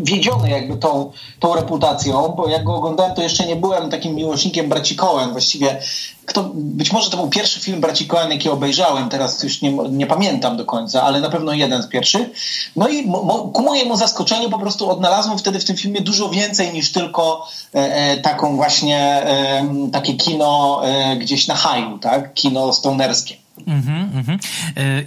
[0.03, 4.69] wiedziony jakby tą, tą reputacją, bo jak go oglądałem, to jeszcze nie byłem takim miłośnikiem
[4.69, 5.33] braci Coen.
[5.33, 5.81] Właściwie
[6.27, 10.07] kto, być może to był pierwszy film braci Coen, jaki obejrzałem, teraz już nie, nie
[10.07, 12.29] pamiętam do końca, ale na pewno jeden z pierwszych.
[12.77, 16.73] No i mo, ku mojemu zaskoczeniu po prostu odnalazłem wtedy w tym filmie dużo więcej
[16.73, 22.35] niż tylko e, e, taką właśnie e, takie kino e, gdzieś na haju, tak?
[22.35, 23.44] Kino stonerskie.
[23.59, 24.39] Mm-hmm, mm-hmm.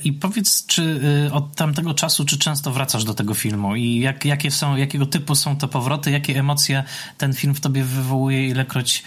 [0.04, 4.26] I powiedz, czy e, od tamtego czasu, czy często wracasz do tego filmu i jak,
[4.26, 6.84] jakie są, jakiego typu są to powroty, jakie emocje
[7.18, 9.04] ten film w tobie wywołuje, ilekroć,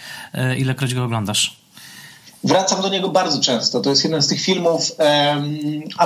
[0.57, 1.61] ilekroć go oglądasz?
[2.43, 3.81] Wracam do niego bardzo często.
[3.81, 4.95] To jest jeden z tych filmów,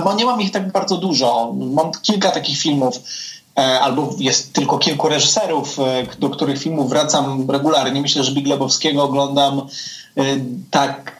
[0.02, 1.54] um, nie mam ich tak bardzo dużo.
[1.54, 3.02] Mam kilka takich filmów,
[3.58, 8.02] e, albo jest tylko kilku reżyserów, e, do których filmów wracam regularnie.
[8.02, 10.24] Myślę, że Big Lebowskiego oglądam e,
[10.72, 11.15] tak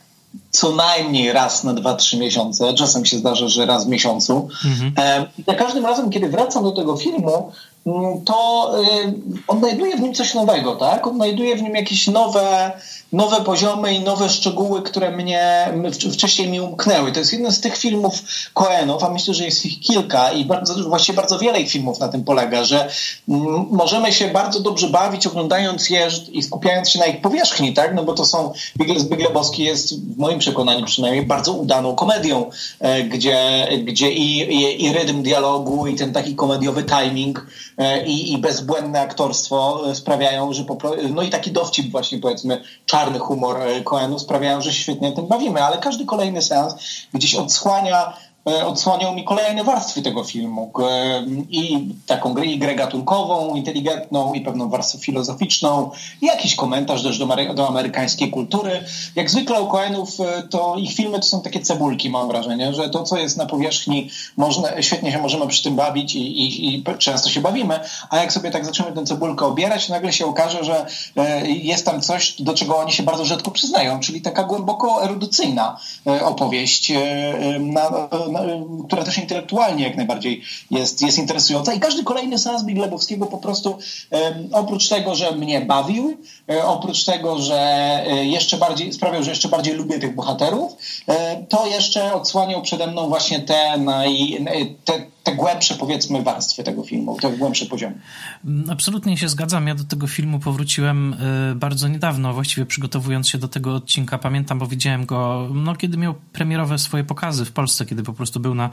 [0.56, 2.74] co najmniej raz na dwa, trzy miesiące.
[2.74, 4.48] Czasem się zdarza, że raz w miesiącu.
[4.66, 5.26] Mhm.
[5.48, 7.52] Za każdym razem, kiedy wracam do tego filmu,
[7.86, 8.72] mm, to
[9.48, 11.08] odnajduję w nim coś nowego, tak?
[11.08, 12.72] Odnajduję w nim jakieś nowe
[13.16, 15.74] nowe poziomy i nowe szczegóły, które mnie
[16.14, 17.12] wcześniej mi umknęły.
[17.12, 20.90] To jest jeden z tych filmów Coenów, a myślę, że jest ich kilka i bardzo,
[20.90, 22.90] właściwie bardzo wiele ich filmów na tym polega, że
[23.72, 27.96] możemy się bardzo dobrze bawić oglądając je i skupiając się na ich powierzchni, tak?
[27.96, 28.54] No bo to są,
[28.98, 32.50] Zbyg Lebowski jest w moim przekonaniu przynajmniej bardzo udaną komedią,
[32.80, 37.48] e, gdzie, gdzie i, i, i rytm dialogu i ten taki komediowy timing
[37.78, 40.78] e, i, i bezbłędne aktorstwo e, sprawiają, że po,
[41.10, 45.64] no i taki dowcip właśnie powiedzmy czarny humor e, Coenu sprawiają, że świetnie tym bawimy,
[45.64, 46.76] ale każdy kolejny seans
[47.14, 48.14] gdzieś odsłania
[48.46, 50.72] odsłaniał mi kolejne warstwy tego filmu.
[51.50, 55.92] I taką grę, gatunkową, inteligentną, i pewną warstwę filozoficzną,
[56.22, 58.84] i jakiś komentarz też do, do amerykańskiej kultury.
[59.16, 62.90] Jak zwykle u Coenów, e, to ich filmy to są takie cebulki, mam wrażenie, że
[62.90, 66.84] to, co jest na powierzchni, można, świetnie się możemy przy tym bawić i, i, i
[66.98, 67.80] często się bawimy,
[68.10, 70.86] a jak sobie tak zaczniemy tę cebulkę obierać, nagle się okaże, że
[71.18, 75.80] e, jest tam coś, do czego oni się bardzo rzadko przyznają, czyli taka głęboko erudycyjna
[76.26, 76.92] opowieść
[77.60, 77.92] na,
[78.88, 81.74] która też intelektualnie jak najbardziej jest, jest interesująca.
[81.74, 83.78] I każdy kolejny seans Biglebowskiego po prostu
[84.52, 86.18] oprócz tego, że mnie bawił,
[86.50, 87.60] e, oprócz tego, że
[88.08, 90.74] e, jeszcze bardziej sprawiał, że jeszcze bardziej lubię tych bohaterów,
[91.08, 94.46] e, to jeszcze odsłaniał przede mną właśnie te, naj,
[94.86, 97.96] te te głębsze, powiedzmy, warstwy tego filmu, te głębsze poziomy.
[98.46, 99.68] Mm, absolutnie się zgadzam.
[99.68, 101.16] Ja do tego filmu powróciłem
[101.52, 104.18] y, bardzo niedawno, właściwie przygotowując się do tego odcinka.
[104.18, 108.40] Pamiętam, bo widziałem go, no, kiedy miał premierowe swoje pokazy w Polsce, kiedy po prostu
[108.40, 108.70] był na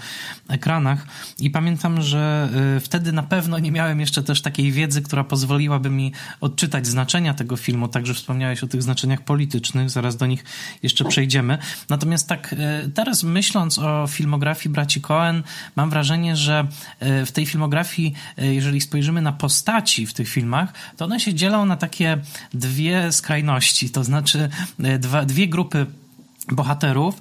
[0.48, 1.06] ekranach.
[1.38, 5.90] I pamiętam, że y, wtedy na pewno nie miałem jeszcze też takiej wiedzy, która pozwoliłaby
[5.90, 7.88] mi odczytać znaczenia tego filmu.
[7.88, 10.44] Także wspomniałeś o tych znaczeniach politycznych, zaraz do nich
[10.82, 11.58] jeszcze przejdziemy.
[11.88, 15.42] Natomiast tak, y, teraz myśląc o filmografii braci Cohen,
[15.76, 20.72] mam wrażenie, że e, w tej filmografii, e, jeżeli spojrzymy na postaci w tych filmach,
[20.96, 22.18] to one się dzielą na takie
[22.54, 24.48] dwie skrajności, to znaczy
[24.82, 25.86] e, dwa, dwie grupy
[26.52, 27.20] bohaterów,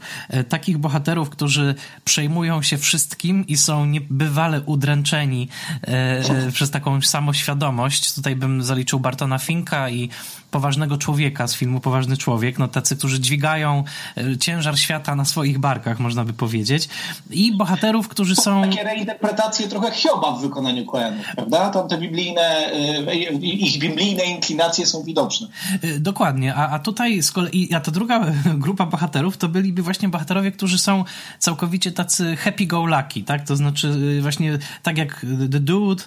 [0.49, 5.47] takich bohaterów, którzy przejmują się wszystkim i są niebywale udręczeni
[5.81, 8.13] e, przez taką samoświadomość.
[8.13, 10.09] Tutaj bym zaliczył Bartona Finka i
[10.51, 13.83] poważnego człowieka z filmu Poważny Człowiek, no tacy, którzy dźwigają
[14.17, 16.89] e, ciężar świata na swoich barkach, można by powiedzieć.
[17.29, 18.61] I bohaterów, którzy są...
[18.61, 21.69] Takie reinterpretacje trochę Hioba w wykonaniu Coenów, prawda?
[21.69, 25.47] Tam te biblijne, e, ich biblijne inklinacje są widoczne.
[25.81, 28.25] E, dokładnie, a, a tutaj z kolei, a ta druga
[28.65, 31.03] grupa bohaterów to byliby właśnie bohaterowie, którzy są
[31.39, 33.47] całkowicie tacy happy-go-lucky, tak?
[33.47, 36.03] To znaczy właśnie tak jak The Dude,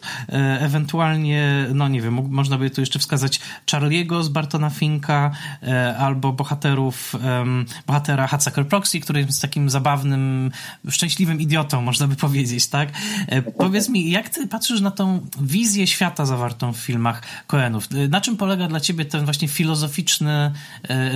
[0.60, 5.30] ewentualnie, no nie wiem, można by tu jeszcze wskazać Charlie'ego z Bartona Finka
[5.62, 7.14] e, albo bohaterów,
[7.86, 10.50] bohatera Hatsucker Proxy, który jest takim zabawnym,
[10.88, 12.88] szczęśliwym idiotą, można by powiedzieć, tak?
[13.26, 17.88] E, powiedz mi, jak ty patrzysz na tą wizję świata zawartą w filmach Coenów?
[17.94, 20.52] E, na czym polega dla ciebie ten właśnie filozoficzny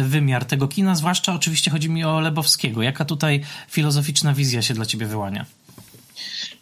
[0.02, 0.94] wymiar tego kina?
[0.94, 2.82] Zwłaszcza oczywiście chodzi mi o Lebowskiego.
[2.82, 5.57] Jaka tutaj filozoficzna wizja się dla ciebie wyłania?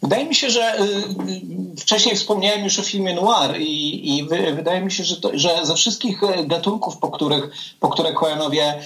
[0.01, 0.77] Wydaje mi się, że
[1.79, 4.23] wcześniej wspomniałem już o filmie noir i, i
[4.55, 8.79] wydaje mi się, że, to, że ze wszystkich gatunków, po, których, po które Coenowie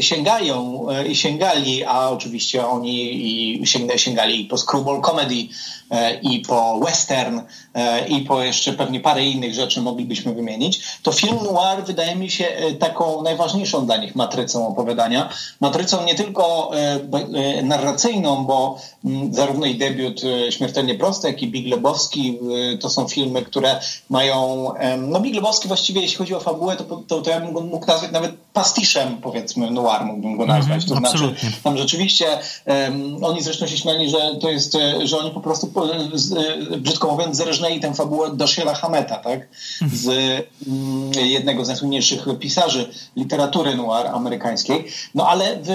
[0.00, 5.34] sięgają i sięgali, a oczywiście oni i sięgali po screwball comedy
[6.22, 7.40] i po western
[8.08, 12.56] i po jeszcze pewnie parę innych rzeczy moglibyśmy wymienić, to film noir wydaje mi się
[12.78, 15.28] taką najważniejszą dla nich matrycą opowiadania.
[15.60, 16.70] Matrycą nie tylko
[17.62, 20.20] narracyjną, bo mm, zarówno i debiut
[20.52, 22.38] Śmiertelnie Proste, jak i Big Lebowski.
[22.80, 23.80] To są filmy, które
[24.10, 24.68] mają...
[24.98, 28.32] No Big Lebowski właściwie, jeśli chodzi o fabułę, to, to, to ja mógł nazwać nawet
[28.52, 30.84] pastiszem, powiedzmy, noir mógłbym go nazwać.
[30.84, 31.34] Mm, to znaczy,
[31.64, 32.26] tam rzeczywiście
[32.66, 35.72] um, oni zresztą się śmiali, że to jest, że oni po prostu,
[36.14, 36.34] z,
[36.80, 39.48] brzydko mówiąc, zreżnęli tę fabułę do Shiela Hameta, tak?
[39.92, 40.06] Z
[40.66, 44.84] um, jednego z najsłynniejszych pisarzy literatury noir amerykańskiej.
[45.14, 45.68] No ale w,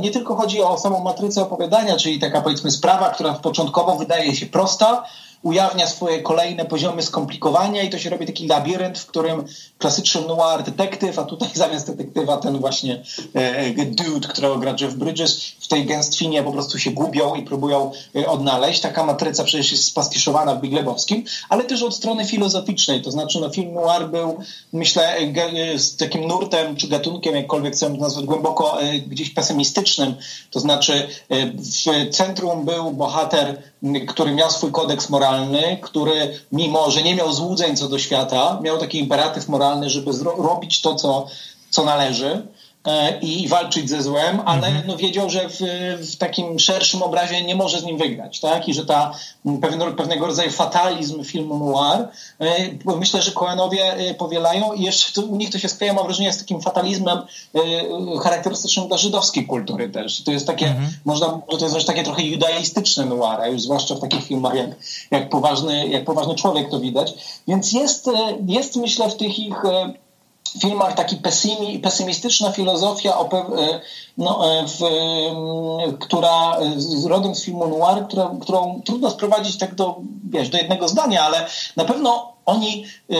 [0.00, 4.46] nie tylko chodzi o samą matrycę opowiadania, czyli taka powiedzmy sprawa, która początkowo wydaje się
[4.46, 5.04] prosta,
[5.42, 9.44] ujawnia swoje kolejne poziomy skomplikowania i to się robi taki labirynt, w którym
[9.78, 13.02] klasyczny noir detektyw, a tutaj zamiast detektywa ten właśnie
[13.34, 17.92] e, dude, którego gra Jeff Bridges, w tej gęstwinie po prostu się gubią i próbują
[18.16, 18.80] e, odnaleźć.
[18.80, 23.40] Taka matryca przecież jest spastiszowana w Big Lebowskim, ale też od strony filozoficznej, to znaczy
[23.40, 24.38] no, film noir był,
[24.72, 30.14] myślę, e, z takim nurtem czy gatunkiem, jakkolwiek chcę nazwać, głęboko e, gdzieś pesymistycznym,
[30.50, 33.69] to znaczy e, w centrum był bohater,
[34.08, 38.78] który miał swój kodeks moralny, który mimo, że nie miał złudzeń co do świata, miał
[38.78, 41.26] taki imperatyw moralny, żeby robić to, co,
[41.70, 42.42] co należy
[43.22, 44.86] i walczyć ze złem, ale mhm.
[44.86, 45.58] no wiedział, że w,
[46.12, 48.68] w, takim szerszym obrazie nie może z nim wygrać, tak?
[48.68, 49.14] I że ta
[49.60, 52.08] pewnego, pewnego rodzaju fatalizm filmu noir,
[52.40, 56.32] e, myślę, że Koenowie e, powielają i jeszcze u nich to się skleja, mam wrażenie,
[56.32, 57.18] z takim fatalizmem
[58.22, 60.22] charakterystycznym dla żydowskiej kultury też.
[60.22, 60.90] To jest takie, mhm.
[61.04, 64.70] można, to jest takie trochę judaistyczne noir, a już zwłaszcza w takich filmach jak,
[65.10, 67.14] jak, poważny, jak poważny człowiek to widać.
[67.48, 68.10] Więc jest,
[68.46, 69.62] jest myślę w tych ich
[70.60, 73.80] filmach taki pesymi, pesymistyczna filozofia, e,
[74.18, 74.80] no, e, w,
[75.98, 79.96] która z rodem z filmu noir, która, którą trudno sprowadzić tak do,
[80.30, 81.46] wiesz, do jednego zdania, ale
[81.76, 83.16] na pewno oni e,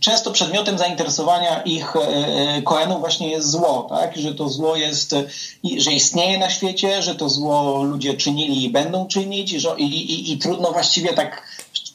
[0.00, 1.94] często przedmiotem zainteresowania ich
[2.64, 4.16] Koenów właśnie jest zło, tak?
[4.16, 5.14] że to zło jest,
[5.76, 10.38] że istnieje na świecie, że to zło ludzie czynili i będą czynić i, i, i
[10.38, 11.42] trudno właściwie tak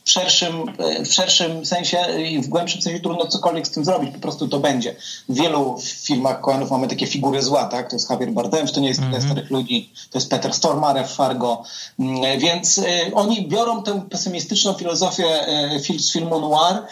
[0.05, 0.65] w szerszym,
[1.05, 1.97] w szerszym sensie
[2.29, 4.95] i w głębszym sensie trudno cokolwiek z tym zrobić, po prostu to będzie.
[5.29, 7.89] W wielu filmach Coenów mamy takie figury zła, tak?
[7.89, 9.25] To jest Javier Bardem, to nie jest mm -hmm.
[9.25, 11.63] starych ludzi, to jest Peter Stormare w Fargo,
[11.99, 15.49] mm, więc y, oni biorą tę pesymistyczną filozofię
[15.89, 16.83] y, z filmu noir,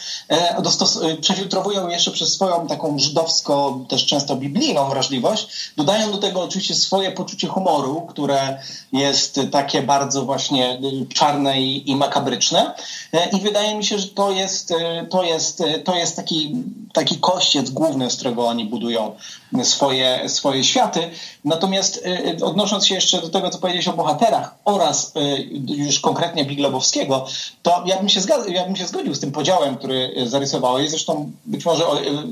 [1.12, 5.48] y, przefiltrowują jeszcze przez swoją taką żydowsko, też często biblijną wrażliwość,
[5.78, 8.60] dodają do tego oczywiście swoje poczucie humoru, które
[8.94, 10.80] jest takie bardzo właśnie
[11.14, 12.74] czarne i, i makabryczne,
[13.32, 16.56] I wydaje mi się, że to jest, e, to jest, e, to jest taki,
[16.94, 19.16] taki kościec główny, z którego oni budują
[19.64, 21.00] swoje, swoje światy.
[21.46, 22.04] Natomiast
[22.42, 25.14] odnosząc się jeszcze do tego, co powiedziałeś o bohaterach oraz
[25.68, 27.26] już konkretnie Biglebowskiego,
[27.64, 30.90] to ja bym, się zgadzał, ja bym się zgodził z tym podziałem, który zarysowałeś.
[30.90, 31.84] Zresztą być może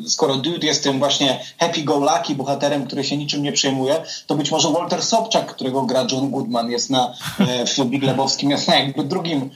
[0.07, 4.69] skoro Dude jest tym właśnie happy-go-lucky bohaterem, który się niczym nie przejmuje, to być może
[4.69, 7.13] Walter Sobczak, którego gra John Goodman jest na,
[7.77, 9.49] w Biglebowskim jest na jakby drugim,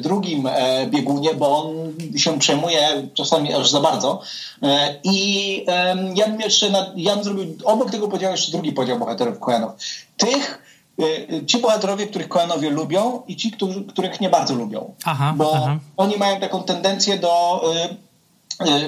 [0.00, 4.20] drugim E, biegunie, bo on się przejmuje czasami aż za bardzo.
[4.62, 5.66] E, I
[6.14, 9.72] ja bym jeszcze, na, ja bym zrobił obok tego podziału jeszcze drugi podział bohaterów Kojanów.
[10.16, 10.62] Tych,
[11.00, 14.94] e, ci bohaterowie, których Koenowie lubią i ci, którzy, których nie bardzo lubią.
[15.04, 15.78] Aha, bo aha.
[15.96, 17.62] oni mają taką tendencję do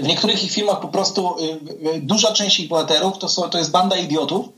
[0.03, 1.37] w niektórych ich filmach po prostu
[2.01, 4.49] duża część ich bohaterów to, są, to jest banda idiotów,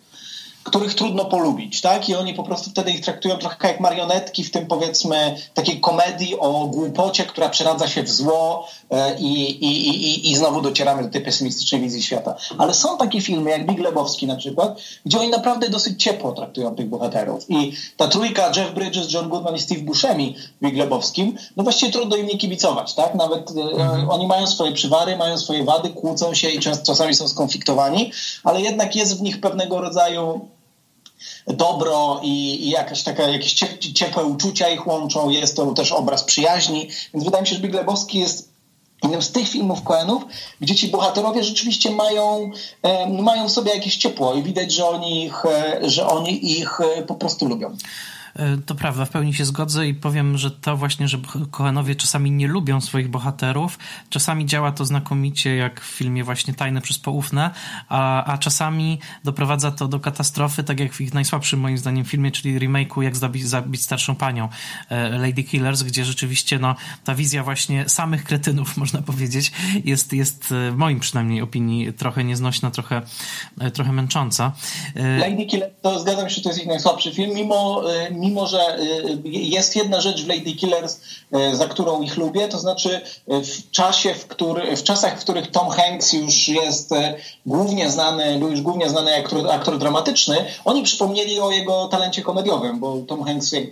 [0.66, 2.08] których trudno polubić, tak?
[2.08, 6.38] I oni po prostu wtedy ich traktują trochę jak marionetki w tym powiedzmy takiej komedii
[6.38, 11.08] o głupocie, która przeradza się w zło e, i, i, i, i znowu docieramy do
[11.08, 12.36] tej pesymistycznej wizji świata.
[12.58, 16.74] Ale są takie filmy jak Big Lebowski na przykład, gdzie oni naprawdę dosyć ciepło traktują
[16.74, 17.44] tych bohaterów.
[17.48, 21.92] I ta trójka Jeff Bridges, John Goodman i Steve Buscemi w Big Lebowskim, no właściwie
[21.92, 23.14] trudno im nie kibicować, tak?
[23.14, 24.10] Nawet e, mhm.
[24.10, 28.12] oni mają swoje przywary, mają swoje wady, kłócą się i często, czasami są skonfliktowani,
[28.44, 30.55] ale jednak jest w nich pewnego rodzaju
[31.46, 33.54] dobro i, i jakaś taka, jakieś
[33.94, 37.74] ciepłe uczucia ich łączą, jest to też obraz przyjaźni, więc wydaje mi się, że Big
[37.74, 38.56] Lebowski jest
[39.02, 40.22] jednym z tych filmów Coenów,
[40.60, 42.50] gdzie ci bohaterowie rzeczywiście mają,
[43.22, 47.02] mają w sobie jakieś ciepło i widać, że oni ich, e, że oni ich e,
[47.02, 47.76] po prostu lubią.
[48.36, 51.18] E, to prawda, w pełni się zgodzę i powiem, że to właśnie, że
[51.50, 53.78] Koenowie czasami nie lubią swoich bohaterów,
[54.10, 57.50] czasami działa to znakomicie, jak w filmie właśnie Tajne przez Poufne,
[57.88, 62.30] a, a czasami doprowadza to do katastrofy, tak jak w ich najsłabszym moim zdaniem filmie,
[62.30, 64.48] czyli remake'u Jak zabić, zabić starszą panią
[64.88, 66.74] e, Lady Killers, gdzie rzeczywiście no,
[67.04, 69.52] ta wizja właśnie samych kretynów, można powiedzieć,
[69.84, 73.02] jest, jest e, w moim przynajmniej opinii trochę nieznośna, trochę,
[73.74, 74.52] trochę męcząca.
[75.18, 77.82] Lady Killers, to zgadzam się, to jest ich najsłabszy film, mimo,
[78.26, 78.78] mimo że
[79.24, 81.00] jest jedna rzecz w Lady Killers,
[81.52, 85.68] za którą ich lubię, to znaczy w czasie, w, który, w czasach, w których Tom
[85.68, 86.94] Hanks już jest
[87.46, 92.80] głównie znany, był już głównie znany aktor, aktor dramatyczny, oni przypomnieli o jego talencie komediowym,
[92.80, 93.64] bo Tom Hanks, jak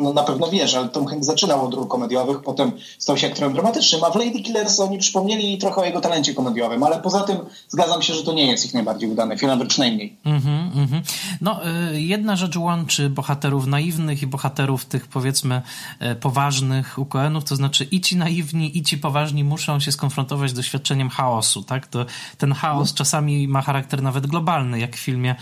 [0.00, 3.52] no, na pewno wiesz, ale Tom Hanks zaczynał od ról komediowych, potem stał się aktorem
[3.52, 7.36] dramatycznym, a w Lady Killers oni przypomnieli trochę o jego talencie komediowym, ale poza tym
[7.68, 10.16] zgadzam się, że to nie jest ich najbardziej udany film, a.
[10.24, 11.00] Mm -hmm, mm -hmm.
[11.40, 11.60] No,
[11.92, 15.62] y, jedna rzecz łączy bohaterów naiwnych i bohaterów tych, powiedzmy,
[16.02, 20.54] y, poważnych UKN-ów, to znaczy i ci naiwni, i ci poważni muszą się skonfrontować z
[20.54, 21.86] doświadczeniem chaosu, tak?
[21.86, 22.06] To,
[22.38, 25.34] ten chaos czasami ma charakter nawet globalny, jak w filmie,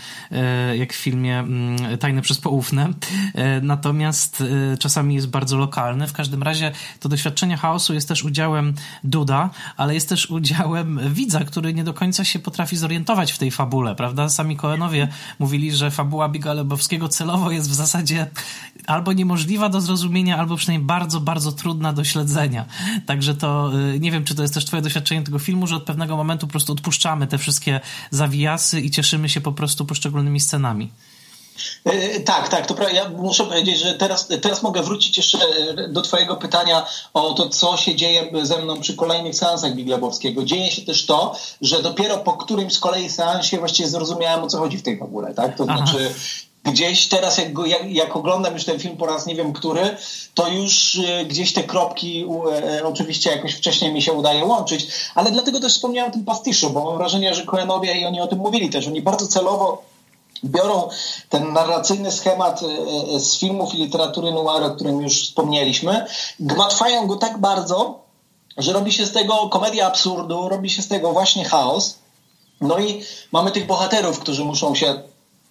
[0.71, 2.89] y, jak w filmie mm, Tajne przez Poufne,
[3.61, 4.43] natomiast
[4.79, 6.07] czasami jest bardzo lokalny.
[6.07, 11.39] W każdym razie to doświadczenie chaosu jest też udziałem Duda, ale jest też udziałem widza,
[11.39, 14.29] który nie do końca się potrafi zorientować w tej fabule, prawda?
[14.29, 15.07] Sami Koenowie
[15.39, 17.94] mówili, że fabuła Biga Lebowskiego celowo jest w zasadzie
[18.87, 22.65] albo niemożliwa do zrozumienia, albo przynajmniej bardzo, bardzo trudna do śledzenia.
[23.05, 25.83] Także to y, nie wiem, czy to jest też twoje doświadczenie tego filmu, że od
[25.83, 27.79] pewnego momentu po prostu odpuszczamy te wszystkie
[28.11, 30.89] zawijasy i cieszymy się po prostu poszczególnymi scenami.
[31.85, 32.95] E, tak, tak, to prawda.
[32.95, 35.37] Ja muszę powiedzieć, że teraz, teraz mogę wrócić jeszcze
[35.89, 40.43] do Twojego pytania o to, co się dzieje ze mną przy kolejnych seansach Biglebowskiego.
[40.43, 44.57] Dzieje się też to, że dopiero po którymś z kolei seansie właściwie zrozumiałem, o co
[44.57, 45.57] chodzi w tej fabule, tak?
[45.57, 46.13] To znaczy,
[46.65, 49.97] gdzieś teraz, jak, jak, jak, oglądam już ten film po raz nie wiem który,
[50.33, 52.25] to już y, gdzieś te kropki
[52.79, 56.69] y, oczywiście jakoś wcześniej mi się udaje łączyć, ale dlatego też wspomniałem o tym pastiszu,
[56.69, 59.83] bo mam wrażenie, że Coenowie i oni o tym mówili też, oni bardzo celowo
[60.43, 60.89] biorą
[61.29, 62.65] ten narracyjny schemat e,
[63.15, 66.05] e, z filmów i literatury noir, o którym już wspomnieliśmy,
[66.39, 67.99] gmatwają go tak bardzo,
[68.57, 71.97] że robi się z tego komedia absurdu, robi się z tego właśnie chaos.
[72.61, 75.01] No i mamy tych bohaterów, którzy muszą się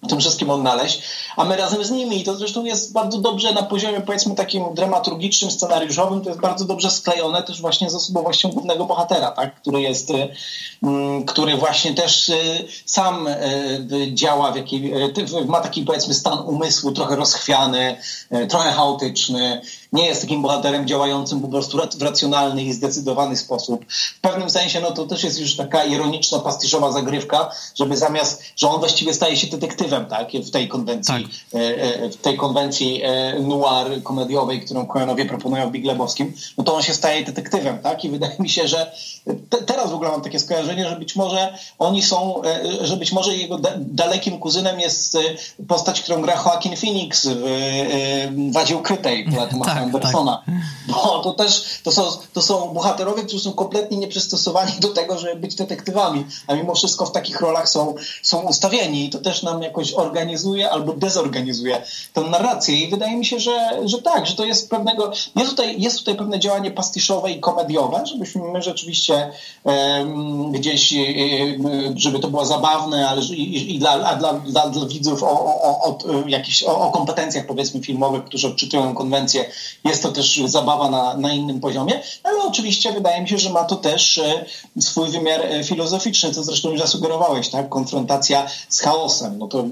[0.07, 1.01] tym wszystkim odnaleźć,
[1.37, 2.21] a my razem z nimi.
[2.21, 6.65] I to zresztą jest bardzo dobrze na poziomie powiedzmy takim dramaturgicznym, scenariuszowym, to jest bardzo
[6.65, 9.55] dobrze sklejone też właśnie z osobowością głównego bohatera, tak?
[9.55, 10.29] który jest, y,
[10.83, 14.93] mm, który właśnie też y, sam y, działa w jakiej,
[15.47, 17.97] ma taki powiedzmy stan umysłu trochę rozchwiany,
[18.49, 19.61] trochę chaotyczny,
[19.95, 23.85] nie jest takim bohaterem działającym po prostu w racjonalny i zdecydowany sposób.
[24.17, 28.69] W pewnym sensie no to też jest już taka ironiczna, pastiszowa zagrywka, żeby zamiast, że
[28.69, 31.61] on właściwie staje się detektywem tak, w tej konwencji, tak.
[31.61, 36.63] E, e, w tej konwencji e, noir komediowej, którą Koenowie proponują w Big Lebowskim, no
[36.63, 38.05] to on się staje detektywem, tak?
[38.05, 38.91] I wydaje mi się, że
[39.49, 42.41] te, teraz w ogóle mam takie skojarzenie, że być może oni są,
[42.81, 45.17] że być może jego dalekim kuzynem jest
[45.67, 49.27] postać, którą gra Joaquin Phoenix w Wadzie Ukrytej,
[49.65, 49.77] tak.
[49.77, 50.43] Andersona.
[50.45, 50.55] Tak.
[50.87, 52.03] Bo to też to są,
[52.33, 57.05] to są bohaterowie, którzy są kompletnie nieprzystosowani do tego, żeby być detektywami, a mimo wszystko
[57.05, 61.81] w takich rolach są, są ustawieni i to też nam jakoś organizuje albo dezorganizuje
[62.13, 65.81] tę narrację i wydaje mi się, że, że tak, że to jest pewnego, jest tutaj,
[65.81, 69.14] jest tutaj pewne działanie pastiszowe i komediowe, żebyśmy my rzeczywiście
[70.51, 70.93] gdzieś,
[71.95, 75.97] żeby to było zabawne, ale i, dla, dla, dla, dla widzów o, o, o,
[76.67, 79.45] o, o, kompetencjach powiedzmy filmowych, którzy odczytują konwencję
[79.83, 83.63] jest to też zabawa na, na innym poziomie, ale oczywiście wydaje mi się, że ma
[83.63, 84.45] to też e,
[84.79, 87.69] swój wymiar e, filozoficzny, co zresztą już zasugerowałeś, tak?
[87.69, 89.37] Konfrontacja z chaosem.
[89.37, 89.65] No to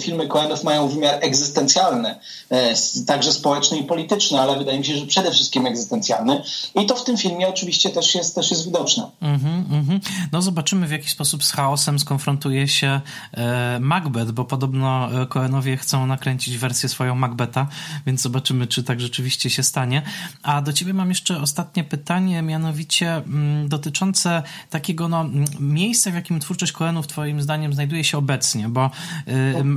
[0.00, 2.14] filmy Coenów mają wymiar egzystencjalny,
[2.50, 2.74] e,
[3.06, 6.42] także społeczny i polityczny, ale wydaje mi się, że przede wszystkim egzystencjalny.
[6.74, 8.77] I to w tym filmie oczywiście też jest, też jest widoczne.
[9.20, 10.00] Mm -hmm, mm -hmm.
[10.32, 13.00] No zobaczymy w jaki sposób z chaosem skonfrontuje się
[13.80, 17.66] Macbeth, bo podobno Coenowie chcą nakręcić wersję swoją Macbeta,
[18.06, 20.02] więc zobaczymy, czy tak rzeczywiście się stanie.
[20.42, 25.24] A do ciebie mam jeszcze ostatnie pytanie, mianowicie mm, dotyczące takiego no,
[25.60, 28.90] miejsca, w jakim twórczość Coenów twoim zdaniem znajduje się obecnie, bo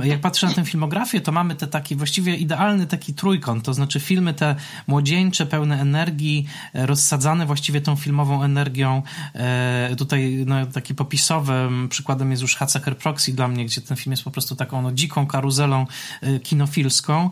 [0.04, 3.74] y, jak patrzę na tę filmografię, to mamy te taki właściwie idealny taki trójkąt, to
[3.74, 9.96] znaczy filmy te młodzieńcze, pełne energii, rozsadzane właściwie tą filmową energią twórczością.
[9.96, 14.24] Tutaj no, taki popisowym przykładem jest już Hacker Proxy dla mnie, gdzie ten film jest
[14.24, 15.86] po prostu taką no, dziką karuzelą
[16.42, 17.30] kinofilską.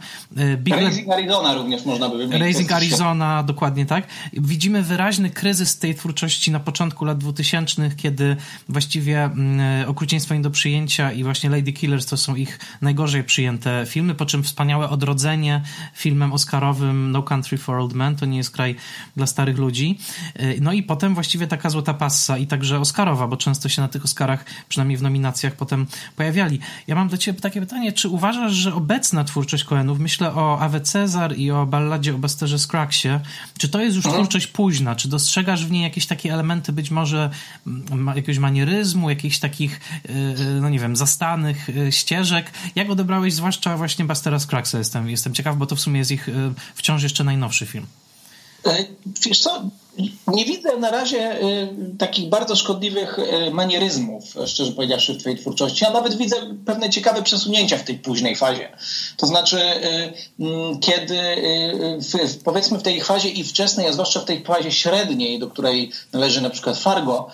[0.56, 2.40] Big Raising Arizona również można by wymienić.
[2.40, 4.06] Raising Arizona, dokładnie tak.
[4.32, 8.36] Widzimy wyraźny kryzys tej twórczości na początku lat 2000, kiedy
[8.68, 13.84] właściwie mm, Okrucieństwo nie do przyjęcia i właśnie Lady Killers to są ich najgorzej przyjęte
[13.88, 15.62] filmy, po czym wspaniałe odrodzenie
[15.94, 18.76] filmem oscarowym No Country for Old Men, to nie jest kraj
[19.16, 19.98] dla starych ludzi.
[20.60, 24.04] No i potem właściwie taka złota passa i także oscarowa, bo często się na tych
[24.04, 25.86] Oscarach, przynajmniej w nominacjach potem
[26.16, 26.58] pojawiali.
[26.86, 30.80] Ja mam do ciebie takie pytanie, czy uważasz, że obecna twórczość Coenów, myślę o Awe
[30.80, 33.08] Cezar i o balladzie o Busterze Scraggsie,
[33.58, 34.22] czy to jest już mhm.
[34.22, 34.96] twórczość późna?
[34.96, 37.30] Czy dostrzegasz w niej jakieś takie elementy być może
[38.06, 39.80] jakiegoś manieryzmu, jakichś takich,
[40.10, 42.50] y, y, no nie wiem, zastanych ścieżek?
[42.74, 44.78] Jak odebrałeś zwłaszcza właśnie Bustera Scraggsa?
[44.78, 46.28] Jestem, jestem ciekaw, bo to w sumie jest ich
[46.74, 47.86] wciąż jeszcze najnowszy film.
[48.66, 48.84] E,
[49.26, 49.70] wiesz co,
[50.26, 51.40] nie widzę na razie e,
[51.98, 55.84] takich bardzo szkodliwych e, manieryzmów, szczerze powiedziawszy, w twojej twórczości.
[55.84, 56.36] Ja nawet widzę
[56.66, 58.68] pewne ciekawe przesunięcia w tej późnej fazie.
[59.16, 59.60] To znaczy,
[60.80, 61.18] kiedy
[61.98, 65.90] w, powiedzmy w tej fazie i wczesnej, a zwłaszcza w tej fazie średniej, do której
[66.12, 67.30] należy na przykład Fargo,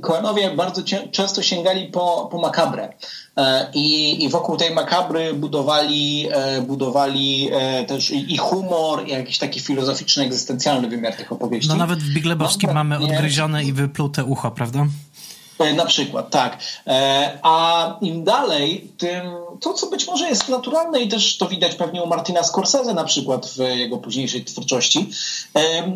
[0.00, 0.82] Koenowie bardzo
[1.12, 2.92] często sięgali po, po makabrę.
[3.38, 9.38] E, I, I wokół tej makabry budowali, e, budowali e, też i humor, i jakiś
[9.38, 11.68] taki filozoficzny, egzystencjalny wymiar tych opowieści.
[11.68, 14.86] No nawet w Biglebowskim no, mamy odgryzione i wyplute ucho, prawda?
[15.76, 16.58] Na przykład, tak.
[17.42, 19.22] A im dalej, tym
[19.60, 23.04] to, co być może jest naturalne i też to widać pewnie u Martina Scorsese na
[23.04, 25.10] przykład w jego późniejszej twórczości,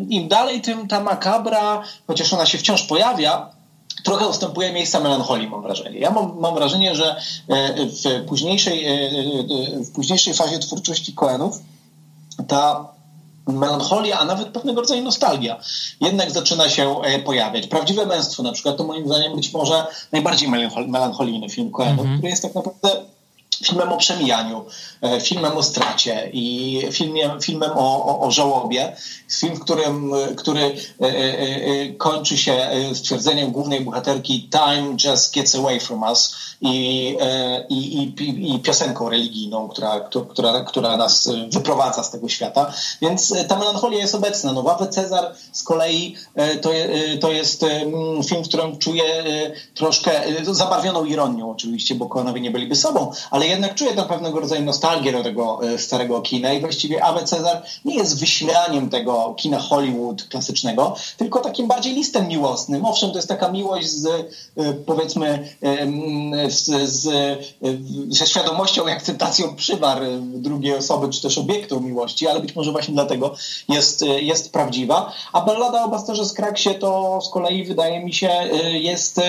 [0.09, 3.49] im dalej, tym ta makabra, chociaż ona się wciąż pojawia,
[4.03, 5.99] trochę ustępuje miejsca melancholii, mam wrażenie.
[5.99, 7.15] Ja mam, mam wrażenie, że
[7.47, 11.59] e, w późniejszej, e, e, w późniejszej fazie twórczości Coenów
[12.47, 12.92] ta
[13.47, 15.59] melancholia, a nawet pewnego rodzaju nostalgia
[16.01, 17.67] jednak zaczyna się pojawiać.
[17.67, 20.49] Prawdziwe męstwo na przykład to moim zdaniem być może najbardziej
[20.87, 22.17] melancholijny film Coenów, mm -hmm.
[22.17, 22.89] który jest tak naprawdę
[23.55, 24.65] filmem o przemijaniu,
[25.01, 28.95] e, filmem o stracie i filmem, filmem o, o, o żałobie.
[29.31, 35.79] Film, w którym, który e, e, kończy się stwierdzeniem głównej bohaterki Time just gets away
[35.79, 37.17] from us i,
[37.69, 39.99] i, i, i piosenką religijną, która,
[40.29, 42.73] która, która nas wyprowadza z tego świata.
[43.01, 44.53] Więc ta melancholia jest obecna.
[44.53, 46.15] No, Wawe Cezar z kolei
[46.61, 46.69] to,
[47.21, 47.65] to jest
[48.27, 49.23] film, w którym czuję
[49.75, 54.61] troszkę zabarwioną ironią oczywiście, bo Konowie nie byliby sobą, ale jednak czuję tam pewnego rodzaju
[54.61, 59.59] nostalgię do tego e, starego kina i właściwie Awe Cezar nie jest wyśmiewaniem tego kina
[59.59, 62.85] Hollywood klasycznego, tylko takim bardziej listem miłosnym.
[62.85, 65.47] Owszem, to jest taka miłość z e, powiedzmy
[66.49, 67.09] z, z,
[68.09, 72.93] ze świadomością i akceptacją przywar drugiej osoby, czy też obiektu miłości, ale być może właśnie
[72.93, 73.35] dlatego
[73.69, 75.13] jest, jest prawdziwa.
[75.33, 78.29] A Ballada o Bastarze Skraksie to z kolei wydaje mi się
[78.73, 79.21] jest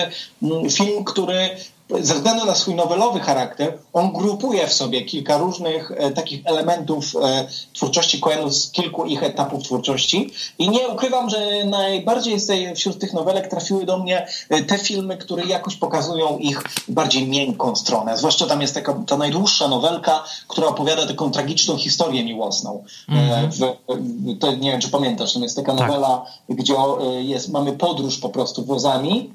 [0.71, 1.49] film, który
[1.89, 7.15] ze względu na swój nowelowy charakter, on grupuje w sobie kilka różnych e, takich elementów
[7.23, 10.31] e, twórczości Coenów z kilku ich etapów twórczości.
[10.59, 15.17] I nie ukrywam, że najbardziej z wśród tych nowelek trafiły do mnie e, te filmy,
[15.17, 18.17] które jakoś pokazują ich bardziej miękką stronę.
[18.17, 22.83] Zwłaszcza tam jest taka ta najdłuższa nowelka, która opowiada taką tragiczną historię miłosną.
[23.09, 23.51] Mm -hmm.
[23.51, 25.87] w, to, nie wiem, czy pamiętasz, tam jest taka tak.
[25.87, 26.57] nowela, tak.
[26.57, 26.75] gdzie
[27.19, 29.33] jest, mamy podróż po prostu wozami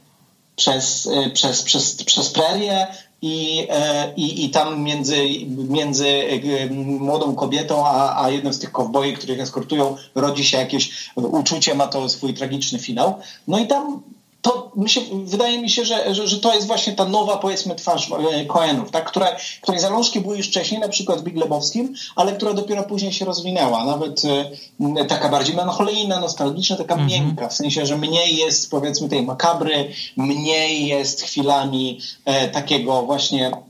[0.61, 2.87] przez, e, przez, przez, przez prerię
[3.23, 5.17] i, e, i, i tam między,
[5.49, 11.11] między e, młodą kobietą a, a jednym z tych kowboi, których eskortują, rodzi się jakieś
[11.17, 13.19] uczucie, ma to swój tragiczny finał.
[13.49, 14.03] No i tam
[14.43, 17.75] to mi się, wydaje mi się, że, że, że, to jest właśnie ta nowa, powiedzmy,
[17.75, 18.11] twarz
[18.49, 19.05] Coenów, tak?
[19.05, 23.13] która, której zalążki były już wcześniej, na przykład w Big Lebowskim, ale która dopiero później
[23.13, 23.85] się rozwinęła.
[23.85, 27.11] Nawet y, taka bardziej melancholijna, nostalgiczna, taka mm -hmm.
[27.11, 33.51] miękka, w sensie, że mniej jest, powiedzmy, tej makabry, mniej jest chwilami e, takiego właśnie
[33.51, 33.70] E, e,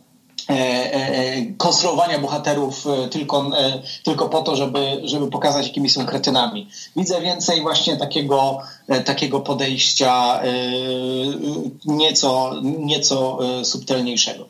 [1.59, 3.51] konstruowania bohaterów e, tylko,
[4.05, 6.69] tylko po to, żeby, żeby pokazać, jakimi są kretynami.
[6.97, 8.59] Widzę więcej właśnie takiego,
[9.05, 10.41] takiego podejścia
[11.85, 14.47] nieco, nieco subtelniejszego.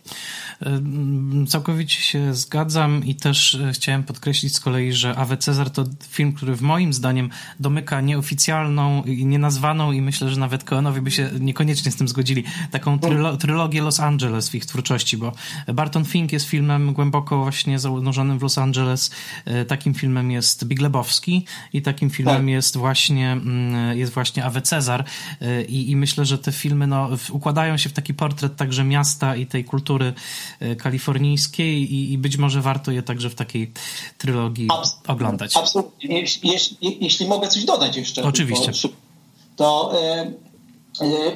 [1.48, 6.32] Całkowicie się zgadzam i też e, chciałem podkreślić z kolei, że Awe Cezar to film,
[6.32, 7.30] który w moim zdaniem
[7.60, 12.44] domyka nieoficjalną i nienazwaną i myślę, że nawet Koenowie by się niekoniecznie z tym zgodzili,
[12.70, 15.32] taką trylo trylogię Los Angeles w ich twórczości, bo
[15.74, 19.10] Barton Fink jest filmem głęboko właśnie zanurzonym w Los Angeles.
[19.44, 22.46] E, takim filmem jest Big Lebowski i takim filmem tak.
[22.46, 25.04] jest właśnie mm, jest właśnie Awe Cezar
[25.40, 29.36] e, I, i myślę, że te filmy no, układają się w taki portret także miasta
[29.36, 30.14] i tej kultury
[30.78, 33.72] kalifornijskiej i, i być może warto je także w takiej
[34.18, 35.56] trylogii Abs oglądać.
[35.56, 36.20] Absolutnie.
[36.20, 38.22] Jeśli, jeśli, jeśli, mogę coś dodać jeszcze.
[38.22, 38.72] Oczywiście.
[38.72, 38.88] To,
[39.56, 40.32] to e,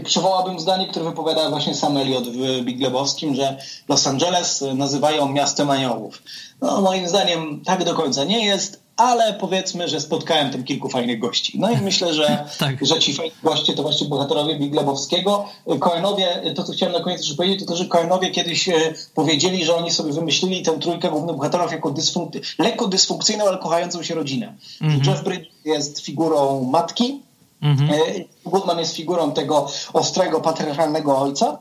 [0.05, 3.59] Przywołałbym zdanie, które wypowiada właśnie Sam Elliot w Big Lebowskim, że
[3.89, 6.23] Los Angeles nazywają miastem aniołów.
[6.61, 11.19] No, moim zdaniem tak do końca nie jest, ale powiedzmy, że spotkałem tam kilku fajnych
[11.19, 11.59] gości.
[11.59, 12.87] No i myślę, że, tak.
[12.87, 15.49] że ci fajni goście to właśnie bohaterowie Big Lebowskiego.
[15.81, 19.65] Koenowie, to co chciałem na koniec jeszcze powiedzieć, to to, że Koenowie kiedyś e, powiedzieli,
[19.65, 24.15] że oni sobie wymyślili tę trójkę głównych bohaterów jako dysfunk lekko dysfunkcyjną, ale kochającą się
[24.15, 24.55] rodzinę.
[24.81, 25.09] -hmm.
[25.09, 27.21] Jeff Bridges jest figurą matki,
[27.63, 28.25] mm -hmm.
[28.47, 31.59] Goodman jest figurą tego ostrego, patriarchalnego ojca,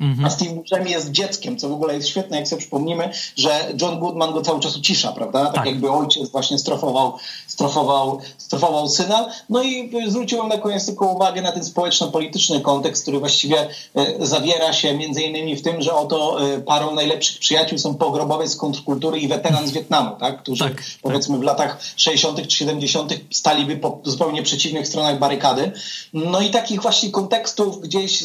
[0.00, 0.24] Mhm.
[0.24, 4.00] A Steve Buscemi jest dzieckiem, co w ogóle jest świetne, jak sobie przypomnimy, że John
[4.00, 5.44] Goodman go cały czas ucisza, prawda?
[5.44, 5.66] Tak, tak.
[5.66, 7.18] jakby ojciec właśnie strofował,
[7.54, 9.28] strofował, strofował syna.
[9.48, 14.72] No i zwróciłem na koniec tylko uwagę na ten społeczno-polityczny kontekst, który właściwie e, zawiera
[14.72, 19.18] się między innymi w tym, że oto e, parą najlepszych przyjaciół są pogrobowiec z kontrkultury
[19.18, 20.42] i weteran z Wietnamu, tak?
[20.42, 20.84] którzy tak, tak.
[21.02, 21.40] powiedzmy tak.
[21.40, 22.48] w latach 60.
[22.48, 23.12] czy 70.
[23.30, 25.72] staliby po zupełnie przeciwnych stronach barykady.
[26.12, 28.24] No i takich właśnie kontekstów gdzieś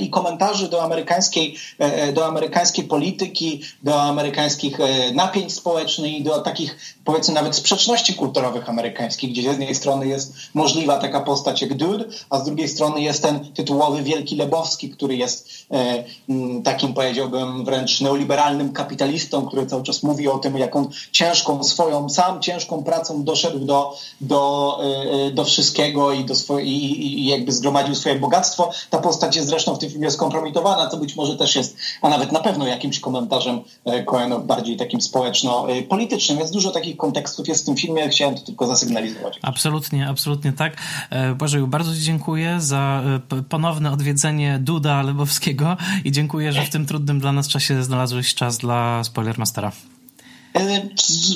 [0.00, 6.22] i komentarzy do amerykańskiej, e, e, do amerykańskiej polityki, do amerykańskich e, napięć społecznych i
[6.22, 11.62] do takich powiedzmy nawet sprzeczności kulturowych amerykańskich, gdzie z jednej strony jest możliwa taka postać
[11.62, 15.48] jak Dude, a z drugiej strony jest ten tytułowy Wielki Lebowski, który jest
[16.64, 22.40] takim powiedziałbym wręcz neoliberalnym kapitalistą, który cały czas mówi o tym, jaką ciężką swoją, sam
[22.40, 24.78] ciężką pracą doszedł do, do,
[25.32, 28.70] do wszystkiego i, do swoje, i, i jakby zgromadził swoje bogactwo.
[28.90, 32.32] Ta postać jest zresztą w tym filmie skompromitowana, to być może też jest, a nawet
[32.32, 36.38] na pewno jakimś komentarzem e, Cohenów bardziej takim społeczno-politycznym.
[36.38, 39.38] Więc dużo takich kontekstów jest w tym filmie, chciałem tylko zasygnalizować.
[39.42, 40.76] Absolutnie, absolutnie tak.
[41.10, 43.02] E, Bożeju, bardzo Ci dziękuję za
[43.32, 48.34] e, ponowne odwiedzenie Duda Lebowskiego i dziękuję, że w tym trudnym dla nas czasie znalazłeś
[48.34, 49.72] czas dla Spoilermastera.
[50.54, 50.82] E,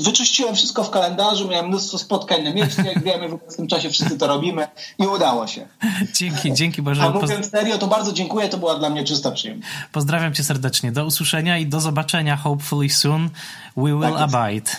[0.03, 4.19] wyczyściłem wszystko w kalendarzu, miałem mnóstwo spotkań na mieście, jak wiemy, w tym czasie wszyscy
[4.19, 4.69] to robimy
[4.99, 5.69] i udało się.
[6.15, 7.03] Dzięki, dzięki Boże.
[7.03, 9.69] A mówiąc serio, to bardzo dziękuję, to była dla mnie czysta przyjemność.
[9.93, 13.31] Pozdrawiam cię serdecznie, do usłyszenia i do zobaczenia hopefully soon.
[13.79, 14.71] We will tak abide.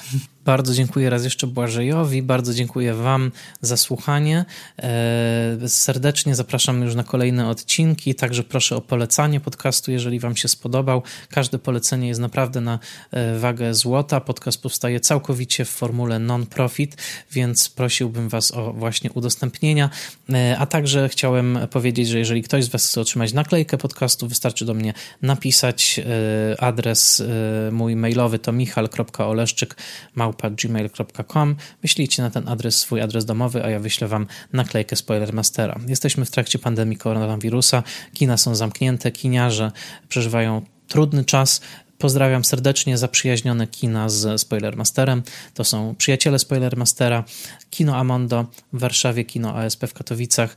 [0.46, 3.32] Bardzo dziękuję raz jeszcze Błażejowi, bardzo dziękuję Wam
[3.62, 4.46] za słuchanie.
[4.80, 10.48] E, serdecznie zapraszam już na kolejne odcinki, także proszę o polecanie podcastu, jeżeli Wam się
[10.48, 11.04] spodobał.
[11.30, 12.80] Każde polecenie jest naprawdę na
[13.12, 14.22] e, wagę złota.
[14.22, 16.98] Podcast powstaje całkowicie w formule non-profit,
[17.32, 19.90] więc prosiłbym Was o właśnie udostępnienia.
[20.34, 24.66] E, a także chciałem powiedzieć, że jeżeli ktoś z Was chce otrzymać naklejkę podcastu, wystarczy
[24.66, 26.00] do mnie napisać.
[26.60, 27.24] Adres
[27.72, 28.89] mój mailowy to michal.oleszczyk
[30.52, 31.56] gmail.com.
[31.82, 35.80] Wyślijcie na ten adres swój adres domowy, a ja wyślę wam naklejkę Spoilermastera.
[35.88, 37.84] Jesteśmy w trakcie pandemii koronawirusa,
[38.14, 39.72] kina są zamknięte, kiniarze
[40.10, 41.62] przeżywają trudny czas,
[42.00, 45.24] Pozdrawiam serdecznie zaprzyjaźnione kina z Spoilermasterem.
[45.54, 47.24] To są przyjaciele Spoilermastera,
[47.70, 50.56] Kino Amondo w Warszawie, Kino ASP w Katowicach,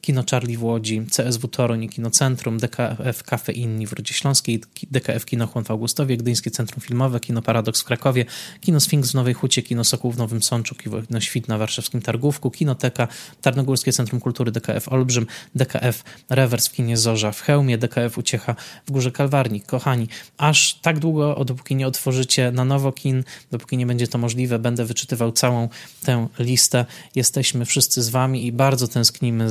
[0.00, 4.62] Kino Charlie w Łodzi, CSW Toruń i Kino Centrum, DKF Cafe Inni w Rodzie Śląskiej,
[4.90, 8.24] DKF Kino Chłon w Augustowie, Gdyńskie Centrum Filmowe, Kino Paradoks w Krakowie,
[8.60, 12.50] Kino Sfinks w Nowej Hucie, Kino Sokół w Nowym Sączu, Kino Świt na warszawskim Targówku,
[12.50, 13.08] Kinoteka,
[13.40, 18.54] Tarnogórskie Centrum Kultury DKF Olbrzym, DKF Rewers w Kinie Zorza w Chełmie, DKF Uciecha
[18.86, 19.60] w Górze Kalwarni.
[19.60, 24.58] Kochani, aż tak długo, dopóki nie otworzycie na nowo kin, dopóki nie będzie to możliwe,
[24.58, 25.68] będę wyczytywał całą
[26.04, 26.86] tę listę.
[27.14, 29.50] Jesteśmy wszyscy z wami i bardzo tęsknimy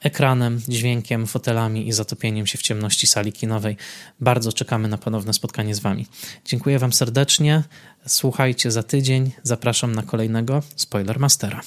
[0.00, 3.76] ekranem, dźwiękiem, fotelami i zatopieniem się w ciemności sali kinowej.
[4.20, 6.06] Bardzo czekamy na ponowne spotkanie z wami.
[6.44, 7.62] Dziękuję wam serdecznie.
[8.06, 9.30] Słuchajcie za tydzień.
[9.42, 11.60] Zapraszam na kolejnego Spoiler Mastera.